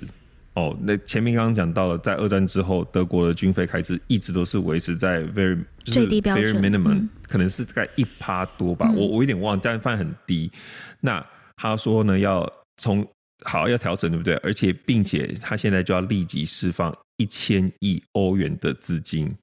[0.54, 10.52] 哦，那前面刚刚讲到了，在二战之后，德国的军费开支一直都是维持在 very 最低标准 very minimum，、嗯、可能是在一趴多吧，嗯、我我有点忘了，但反正很低。
[11.00, 11.24] 那
[11.56, 12.46] 他说呢，要
[12.76, 13.06] 从
[13.46, 14.34] 好要调整，对不对？
[14.42, 19.34] 而且并且他现在就要立即释放一千亿欧元的资金，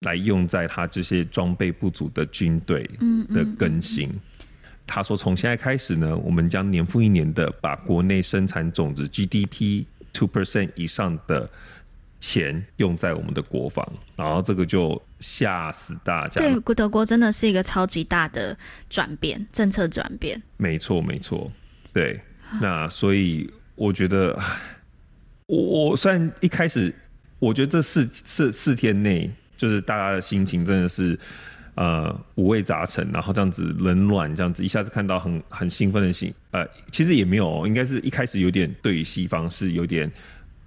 [0.00, 2.82] 来用在他这些装备不足的军队
[3.32, 4.10] 的更新。
[4.86, 9.86] 他说，从现在开始呢，我们将年复一年的把国内生产总值 GDP。
[10.14, 11.50] Two percent 以上的
[12.18, 13.86] 钱用在我们的国防，
[14.16, 16.40] 然后这个就吓死大家。
[16.40, 18.56] 对，德国真的是一个超级大的
[18.88, 20.42] 转变，政策转变。
[20.56, 21.52] 没错，没错。
[21.92, 22.18] 对，
[22.62, 24.34] 那所以我觉得，
[25.46, 26.94] 我我虽然一开始
[27.38, 31.18] 我觉得这四四四天内，就是大家的心情真的是。
[31.76, 40.08] 呃，五味杂陈，然后这样子冷暖，这样子一下子看到很很兴奋的心，呃，其实也没有，应该是一开始有点对于西方是有点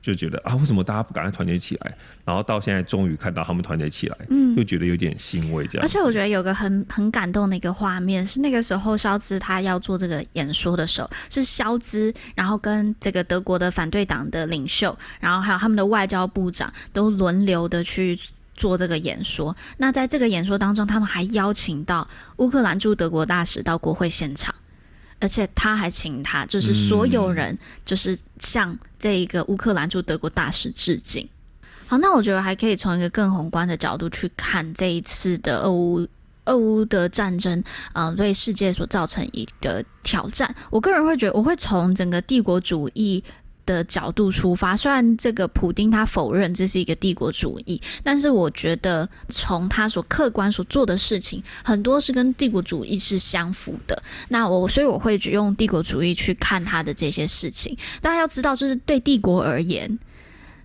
[0.01, 1.97] 就觉得啊，为什么大家不赶快团结起来？
[2.25, 5.81] 然后到现在终于看到他们团结起来，嗯，又觉得有点欣慰这样。
[5.81, 18.19] 而且我觉得有个很很感动的一个画面是那个时候肖兹他要做这个演说的时候，是肖兹，然后跟这个德国的反对党的领袖，然后还有他们的外交部长都轮流的去。
[18.57, 22.05] 做这个演说，那在这个演说当中，他们还邀请到
[22.37, 24.53] 乌克兰驻德国大使到国会现场，
[25.19, 31.23] 而且他还请他，就是所有人，就是向这一个乌克兰驻德国大使致敬。
[31.23, 31.29] 嗯、
[31.87, 36.07] 好，那我觉得还可以从一个更宏观的角度去看这一次的俄乌
[36.45, 37.59] 俄乌的战争，
[37.93, 40.53] 嗯、呃，对世界所造成一个挑战。
[40.71, 43.23] 我个人会觉得，我会从整个帝国主义。
[43.67, 54.01] 的角度出发，虽然这个普丁他否认这是一个帝国主义，但是我觉得从他所客观所做的事情，很多是跟帝国主义是相符的。
[54.29, 57.77] 那我所以我会用帝国主义去看他的这些事情。
[58.01, 59.99] 大家要知道，就是对帝国而言，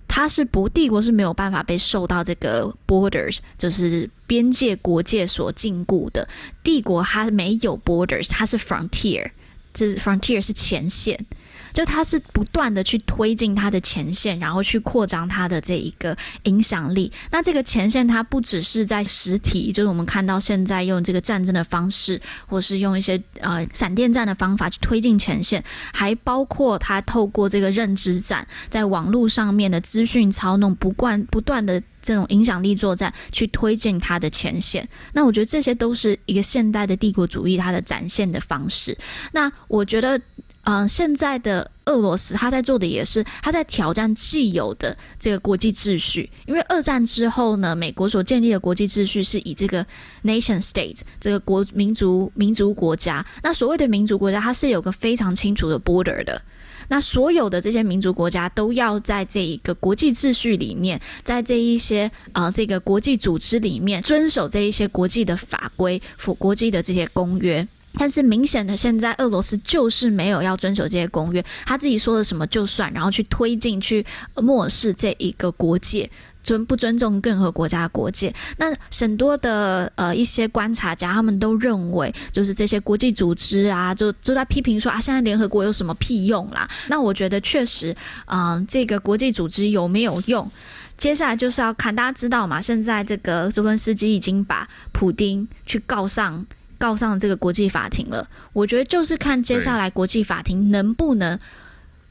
[0.07, 6.29] 他是不帝国是没有办法被受到这个 borders，就是边界国界所禁锢的。
[6.63, 9.31] 帝国它没有 borders，它是 frontier，
[9.75, 11.27] 这 frontier 是前线。
[11.73, 17.11] 就他是不断的去推进他的前线，然后去扩张他的这一个影响力。
[17.31, 25.63] 那这个前线，它不只是在实体，就是我们看到现在用这个战争的方式，或是用一些呃闪电战的方法去推进前线，
[25.93, 34.87] 还包括他透过这个认知战，在网络上面的资讯操弄，不断不断的这种影响力作战去推进他的前线。
[35.13, 38.97] 那我觉得这些都是一个现代的帝国主义它的展现的方式。
[39.33, 40.21] 那我觉得。
[40.65, 46.31] 嗯、现在的俄罗斯，他在做的也是他在挑战既有的这个国际秩序。
[46.47, 49.85] 因为二战之后呢，美国所建立的国际秩序是以这个
[50.25, 53.25] nation state 这个国民族民族国家。
[53.43, 56.41] 那所谓的民族国家，它是有个非常清楚的 border 的。
[56.89, 67.67] 那所有的这些民族国家都要在这一个国际秩序里面，在这一些呃这个国际组织里面遵守这一些国际的法规、国国际的这些公约。
[67.95, 74.05] 但是明显的，现在俄罗斯就是没有要遵守这些公约，他自己说了什么就算，然后去推进去
[74.37, 76.11] 漠视这一个国界，
[76.43, 78.35] 尊不尊重任何国家的国界。
[78.57, 86.67] 那很多的呃一些观察家他们都认为，就是这些国际组织啊，就就在批评说啊，现在联合国有什么屁用啦？
[86.89, 87.95] 那我觉得确实，
[88.27, 90.51] 嗯、这个国际组织有没有用？
[90.97, 96.47] 接下来就是要看大家知道嘛，现在这个泽伦斯基已经把普丁去告上。
[96.83, 101.39] 告上这个国际法庭了，我觉得就是看接下来国际法庭能不能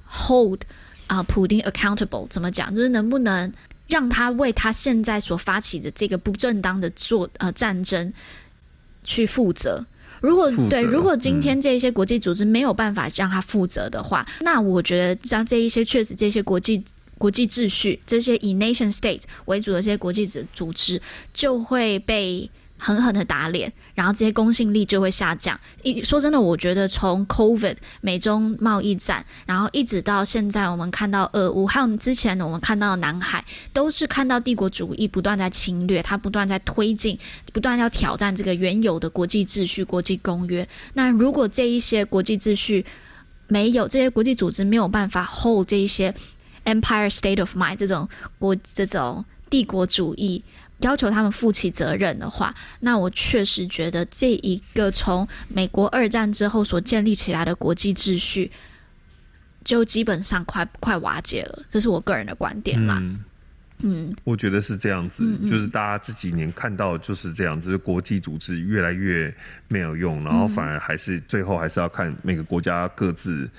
[0.09, 0.61] hold
[1.07, 2.73] 啊、呃、普丁 accountable，怎么讲？
[2.73, 3.51] 就是能不能
[3.87, 8.13] 让他为他现在所发起的这个不正当的做呃战争
[9.03, 9.85] 去负责？
[10.21, 16.81] 如果对，如果今天这一些国际组织没有办法让他负责的话，嗯、那我觉得像这一些确实这些国际
[17.17, 21.01] 国际秩序，这些以 nation state 为主的这些国际组组织
[21.33, 22.49] 就会被。
[22.83, 25.57] 狠狠的打脸，然后这些公信力就会下降。
[25.83, 37.19] 一说真的，我觉得从 COVID 美中贸易战，然后一直到现在，我们看到俄乌，还有之前我们看到的南海，都是看到帝国主义不断在侵略，它不断在推进，
[37.53, 40.67] 不断要挑战这个原有的国际秩序、国际公约。
[40.93, 42.83] 那如果这一些国际秩序
[43.47, 46.11] 没有，这些国际组织没有办法 hold 这一些
[46.65, 48.09] Empire State of Mind 这种
[48.39, 50.43] 国这种帝国主义。
[50.81, 58.51] 要求他们负起责任的话，那我确实觉得这一个从美国二战之后所建立起来的国际秩序，
[59.63, 61.63] 就基本上快快瓦解了。
[61.69, 62.97] 这是我个人的观点啦。
[62.99, 63.23] 嗯，
[63.83, 69.33] 嗯，我觉得是这样子，嗯嗯就是大家这几年看到就是这样子，就是国际组织越来越
[69.67, 73.49] 没有用，然后反而还是最后还是要看每个国家各自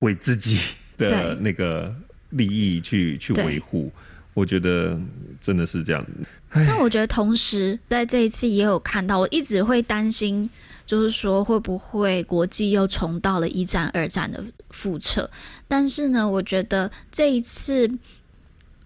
[0.00, 0.58] 为自己
[0.96, 1.94] 的那个
[2.30, 3.92] 利益去去维护。
[4.40, 4.98] 我觉得
[5.40, 6.12] 真的是这样子。
[6.52, 10.48] 但我觉得同时在这一次也有看到，我一直会担心，
[10.86, 15.28] 就是说会不会国际又重到了一战、二战的覆辙？
[15.68, 17.90] 但是呢，我觉得这一次。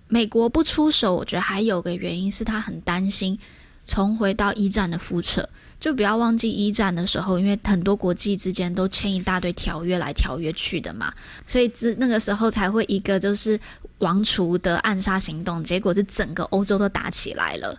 [0.07, 3.37] 美国不出手，我觉得还有个原因是他很担心
[3.87, 5.49] 重回到一战的覆辙。
[5.85, 11.12] 就不要忘记一战的时候，因为很多国际之间都签一大堆条约来条约去的嘛，
[11.47, 13.61] 所以之那个时候才会一个就是
[13.99, 17.78] 王储的暗杀行动，结果是整个欧洲都打起来了。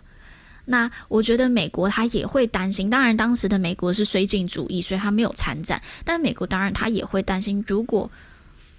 [0.66, 8.08] 那我觉得美国他也会担心，当然当时的美国是绥靖主义，所以他没有参战，但美国当然他也会担心，如果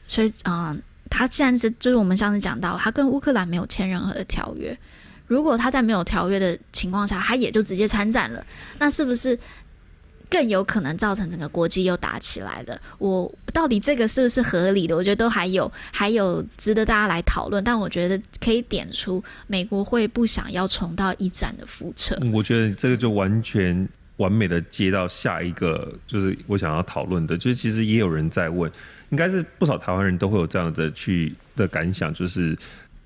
[0.07, 0.69] 所以啊。
[0.69, 0.77] 呃
[1.09, 4.77] 他既然是，就是我们上次讲到，他跟乌克兰没有签任何的条约。
[5.27, 8.45] 如果他在没有条约的情况下，他也就直接参战了，
[8.79, 9.37] 那是不是
[10.29, 12.79] 更有可能造成整个国际又打起来了？
[12.97, 14.95] 我到底这个是不是合理的？
[14.95, 17.63] 我觉得都还有还有值得大家来讨论。
[17.63, 22.17] 但我觉得可以点出，美国会不想要重蹈一战的覆辙。
[22.33, 28.71] 我觉得这个就完全完美的接到下一个，就是我想要讨论的，就是其实也有人在问。
[29.09, 32.57] 应该是不少台湾人都会有这样的去的感想，就是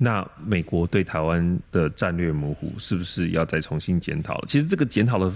[0.04, 4.44] 那美国对台湾的战略模糊是不是要再重新检讨？
[4.48, 5.32] 其实这个检讨的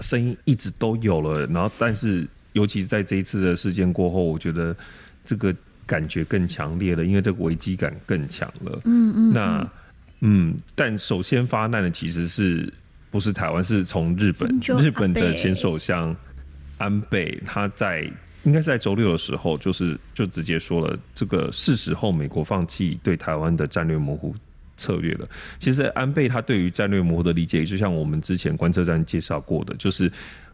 [0.00, 4.74] 声音一直都有了，然后但是尤其是在这一次的事件过后，我觉得
[5.22, 5.54] 这个
[5.84, 8.80] 感觉更强烈了，因为这个危机感更强了。
[8.86, 9.32] 嗯嗯。
[9.34, 9.70] 那
[10.20, 12.72] 嗯，但首先发难的其实是
[13.10, 13.62] 不是台湾？
[13.62, 16.16] 是从日本，日本的前首相
[16.78, 18.10] 安倍他在。
[18.46, 24.32] 应该是在周六的时候，就是就直接说了，这个是时候美国放弃对台湾的战略模糊
[24.76, 25.28] 策略了。
[25.58, 30.10] 其实安倍他对于战略模糊的理解，就像我们之前观测站介绍过的，就是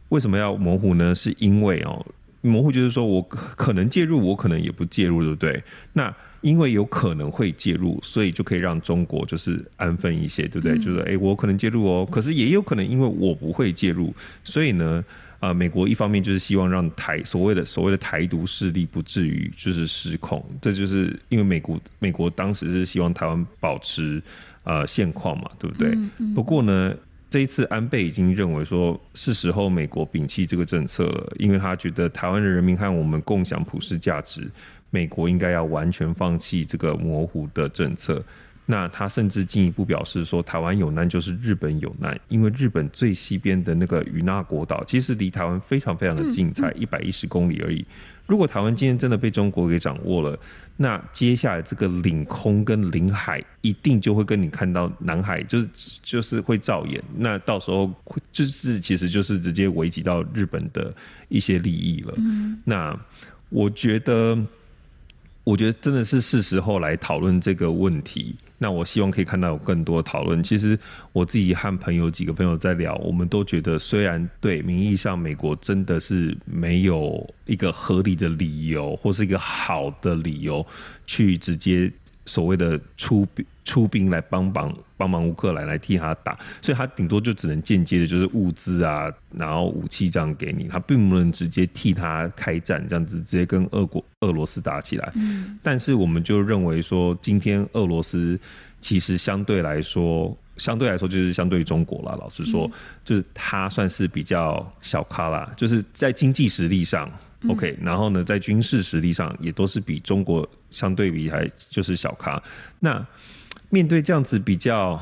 [0.08, 1.14] 为什么要模糊呢？
[1.14, 2.02] 是因为哦，
[2.40, 5.62] 模糊就是说我可能介入，我可能也不介入，对不对？
[5.92, 10.78] 那因为有可能会介入，所以就可以让中国就是安分一些，对不对？
[10.78, 14.14] 就是诶，我可能介入哦，可是也有可能因为我不会介入，
[14.44, 15.04] 所以呢。
[15.42, 24.22] 啊、呃，美国一方面就是希望让台所谓的所谓的台独势力不至于就是失控，这就是因为美国美国当时是希望台湾保持
[24.62, 25.88] 呃现况嘛，对不对？
[25.96, 26.94] 嗯嗯、不过呢，
[27.28, 34.48] 这一次安倍已经认为说是时候美国摒弃这个政策了，因为他觉得台湾的人民和我们共享普世价值，
[34.90, 38.24] 美国应该要完全放弃这个模糊的政策。
[38.64, 47.84] 那他甚至进一步表示说，台湾有难就是日本有难，因为日本最西边的那个与那国岛其实离台湾非常非常的近，才一百一十公里而已。
[48.26, 50.38] 如果台湾今天真的被中国给掌握了，
[50.76, 55.68] 那接下来这个领空跟领海一定就会跟你看到南海，就是
[56.02, 57.02] 就是会照眼。
[57.16, 57.92] 那到时候
[58.30, 60.94] 就是其实就是直接危及到日本的
[61.28, 62.14] 一些利益了。
[62.64, 62.96] 那
[63.48, 64.38] 我觉得。
[65.44, 68.36] 我觉得真的是是时候来讨论这个问题。
[68.62, 70.42] 那我希望可以看到有更多讨论。
[70.42, 70.78] 其实
[71.12, 80.64] 我自己和朋友几个朋友在聊，我们都觉得，虽然对名义上美国真的是没有一个合理的理由，或是一个好的理由
[81.04, 81.92] 去直接。
[82.24, 83.26] 所谓的出
[83.64, 95.12] 出兵来帮忙帮忙乌克兰来替他打，所以他顶多就只能间接的，就是物资啊，然后武器这样给你，他并不能直接替他开战，这样子直接跟俄国俄罗斯打起来。
[95.14, 98.38] 嗯，但是我们就认为说，今天俄罗斯
[98.80, 102.16] 其实相对来说，相对来说就是相对于中国啦。
[102.20, 102.70] 老实说，
[103.04, 107.10] 就是他算是比较小咖啦，就是在经济实力上。
[107.48, 112.40] OK，然后呢，在军事实力上也都是比中国相对比还就是小咖。
[112.78, 113.04] 那
[113.72, 115.00] 面对这样子比较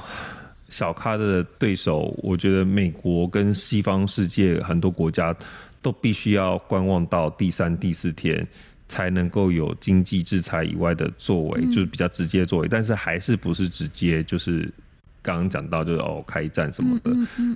[0.69, 5.35] 小咖的对手，我觉得美国跟西方世界很多国家
[5.83, 8.47] 都必须要观望到第三、第四天，
[8.87, 12.69] 才能够有经济制裁以外的作为，就是比较直接的作为。
[12.69, 14.73] 但是还是不是直接就是
[15.21, 17.11] 刚刚讲到就是哦开战什么的。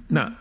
[0.08, 0.34] 那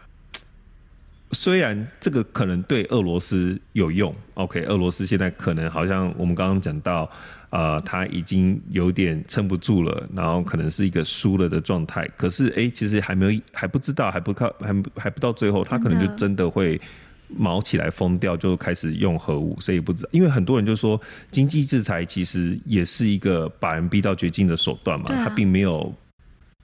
[1.34, 7.10] 虽然这个可能对俄罗斯有用，OK，俄罗斯现在可能好像我们刚刚讲到，
[7.50, 12.08] 呃，他已经有点撑不住了，然后可能是一个输了的状态。
[12.16, 16.80] 可是，哎，其实还没有，还不知道，还不靠，还还不到最后，他可能就真的会
[17.28, 19.60] 毛起来疯掉，就开始用核武。
[19.60, 21.00] 所以不知道，因为很多人就说，
[21.32, 25.94] 经济制裁其实也是一个把人逼到绝境的手段嘛，他并没有。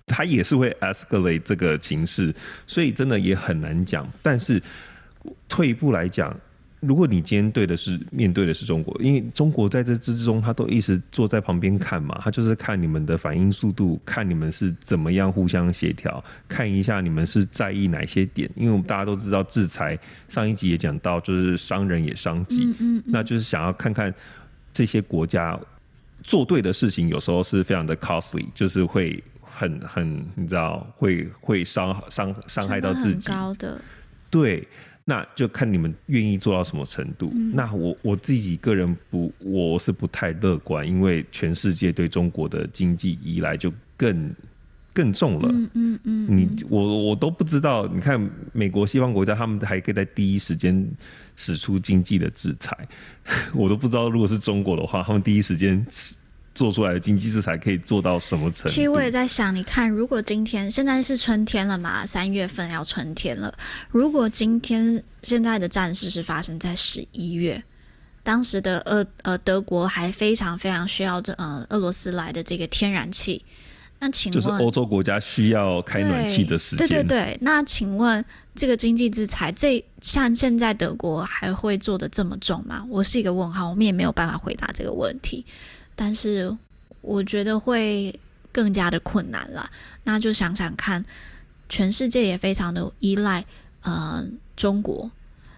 [0.10, 2.34] 他也是会 escalate 这个情势，
[2.68, 4.06] 所以真的也很难讲。
[4.22, 4.62] 但是
[5.48, 6.36] 退一步来讲，
[6.80, 18.50] 如果你今天对的是面对的是中国，因为中国在这之中，他都一直坐在旁边看嘛，他就是看你们的反应速度，看你们是怎么样互相协调，看一下你们是在意哪些点。
[18.56, 19.98] 因为我们大家都知道，制裁
[20.28, 24.14] 上一集也讲到，就是伤人也伤己，嗯嗯嗯，那就是想要看看
[24.72, 25.60] 这些国家
[26.24, 29.22] 做对的事情，有时候是非常的 costly，就是会
[29.60, 33.80] 很很你知道会会伤伤伤害到自己，高的
[34.30, 34.68] 对。
[35.06, 37.32] 那就看你们愿意做到什么程度。
[37.34, 44.32] 嗯、那我我自己个人不，我是不太乐观，因为全世界对中国的经济依赖就更
[44.94, 45.50] 更重了。
[45.52, 47.88] 嗯嗯嗯，你我我都不知道。
[47.88, 50.88] 你看美国西方国家，他们还可以在第一时间
[51.36, 52.78] 使出经济的制裁，
[53.56, 55.84] 我都不知道如果是中国的话，他们第一时间。
[56.56, 58.70] 做出来的经济制裁可以做到什么程度？
[58.70, 63.54] 其实我也在想，你看，如果今天现在是春天了嘛，三月份要春天了。
[63.90, 67.64] 如果今天现在的战事是发生在十一月，
[68.24, 73.44] 当时的俄呃德国还非常非常需要这呃俄罗斯来的这个天然气，
[74.00, 76.88] 那请问就是欧洲国家需要开暖气的时间？
[76.88, 78.24] 对对对，那请问
[78.56, 82.86] 这个经济制裁，这像现在德国还会做的这么重吗？
[82.90, 85.46] 我是一个问号，我们也没有办法回答这个问题。
[86.02, 86.50] 但是
[87.02, 88.18] 我觉得会
[88.54, 89.70] 更加的困难了。
[90.06, 91.04] 那就想想看，
[91.68, 93.44] 全世界也非常的依赖
[93.82, 94.26] 呃
[94.56, 95.12] 中国。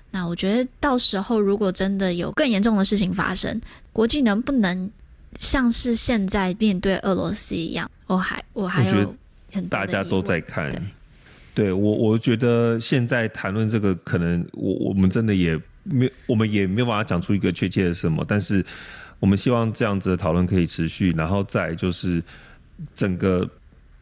[0.09, 3.61] 那我觉得到时候如果真的有更严重的事情发生，
[3.93, 4.89] 国际能不能
[5.35, 7.89] 像是现在面对俄罗斯一样？
[8.07, 9.15] 我还我还有
[9.53, 10.71] 很大家都在看。
[11.53, 18.65] 对，对我我觉得现在谈论这个，可能我我们真的也没我们也没有办法讲出一个确切的什么，但是。
[19.21, 22.21] 我们希望这样子的讨论可以持续，然后再就是
[22.95, 23.47] 整个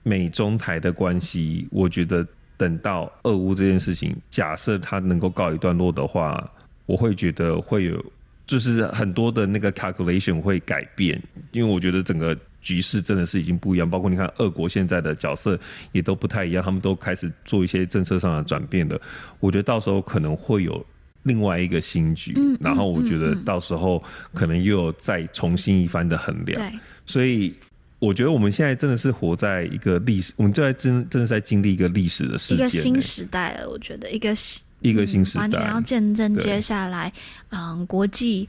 [0.01, 6.49] 美中台的关系，我觉得等到俄乌这件事情，假设它能够告一段落的话，
[6.85, 8.03] 我会觉得会有
[8.47, 15.59] 就是很多的那个 calculation 会改变，因为我觉得整个局势真的是已经不一样，包括你看俄国现在的角色
[15.91, 18.99] 也都不太一样，他们都开始做一些政策上的转变的，
[19.41, 20.85] 我觉得到时候可能会有。
[21.23, 24.01] 另外一个新局，嗯、然后我觉得到时候
[24.33, 26.59] 可能又有再重新一番的衡量。
[26.59, 27.53] 对，所以
[27.99, 33.69] 我觉得我们现在真的是活在一个历史，我们正在真真的在经历一个历史的事件，一个新时代了。
[33.69, 34.33] 我觉得一个
[34.81, 37.11] 一个新时代，完全要见证接下来，
[37.49, 38.47] 嗯，国际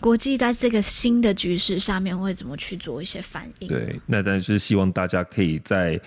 [0.00, 3.68] 国际在这个新的局势下面会怎么去做一些反应。
[3.68, 6.00] 对，那但是希望大家可以在。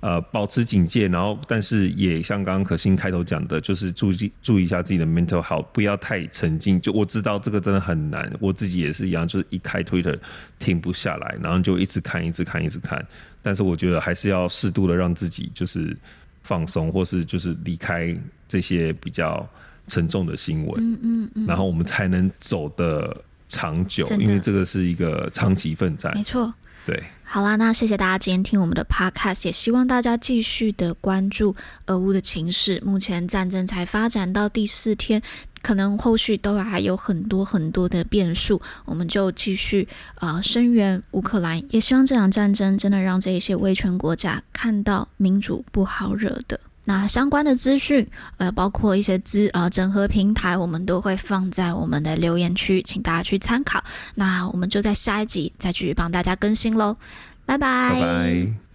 [0.00, 6.80] 呃，保持警戒，然后但是也像刚刚可心开头讲的，就是注意注意一下自己的 mental health，不要太沉浸。
[6.80, 10.18] 就我知道这个真的很难，我自己也是一样，就是一开 Twitter
[10.58, 13.04] 停不下来，然后就一直看，一直看，一直看。
[13.42, 15.94] 但是我觉得还是要适度的让自己就是
[16.42, 18.16] 放松，或是就是离开
[18.48, 19.46] 这些比较
[19.86, 23.14] 沉重的新闻，嗯嗯嗯，然后我们才能走得
[23.48, 26.50] 长久，因为这个是一个长期奋战，没错。
[26.86, 31.54] 对，好啦，那谢谢大家今天听我们的 podcast，也希望大家继续的关注
[31.86, 32.82] 俄乌的情势。
[32.84, 35.22] 目前战争才发展到第四天，
[35.62, 46.58] 可能后续都还有很多很多的变数，我们就继续呃声援乌克兰，也希望这场战争真的让这一些威权国家看到民主不好惹的。
[46.84, 48.06] 那相关的资讯，
[48.38, 53.82] 呃，包括一些资呃整合平台，我们都会放在我们的留言区，请大家去参考。
[54.14, 56.96] 那我们就在下一集再继续帮大家更新喽，
[57.46, 57.94] 拜拜。
[57.94, 58.69] 拜拜。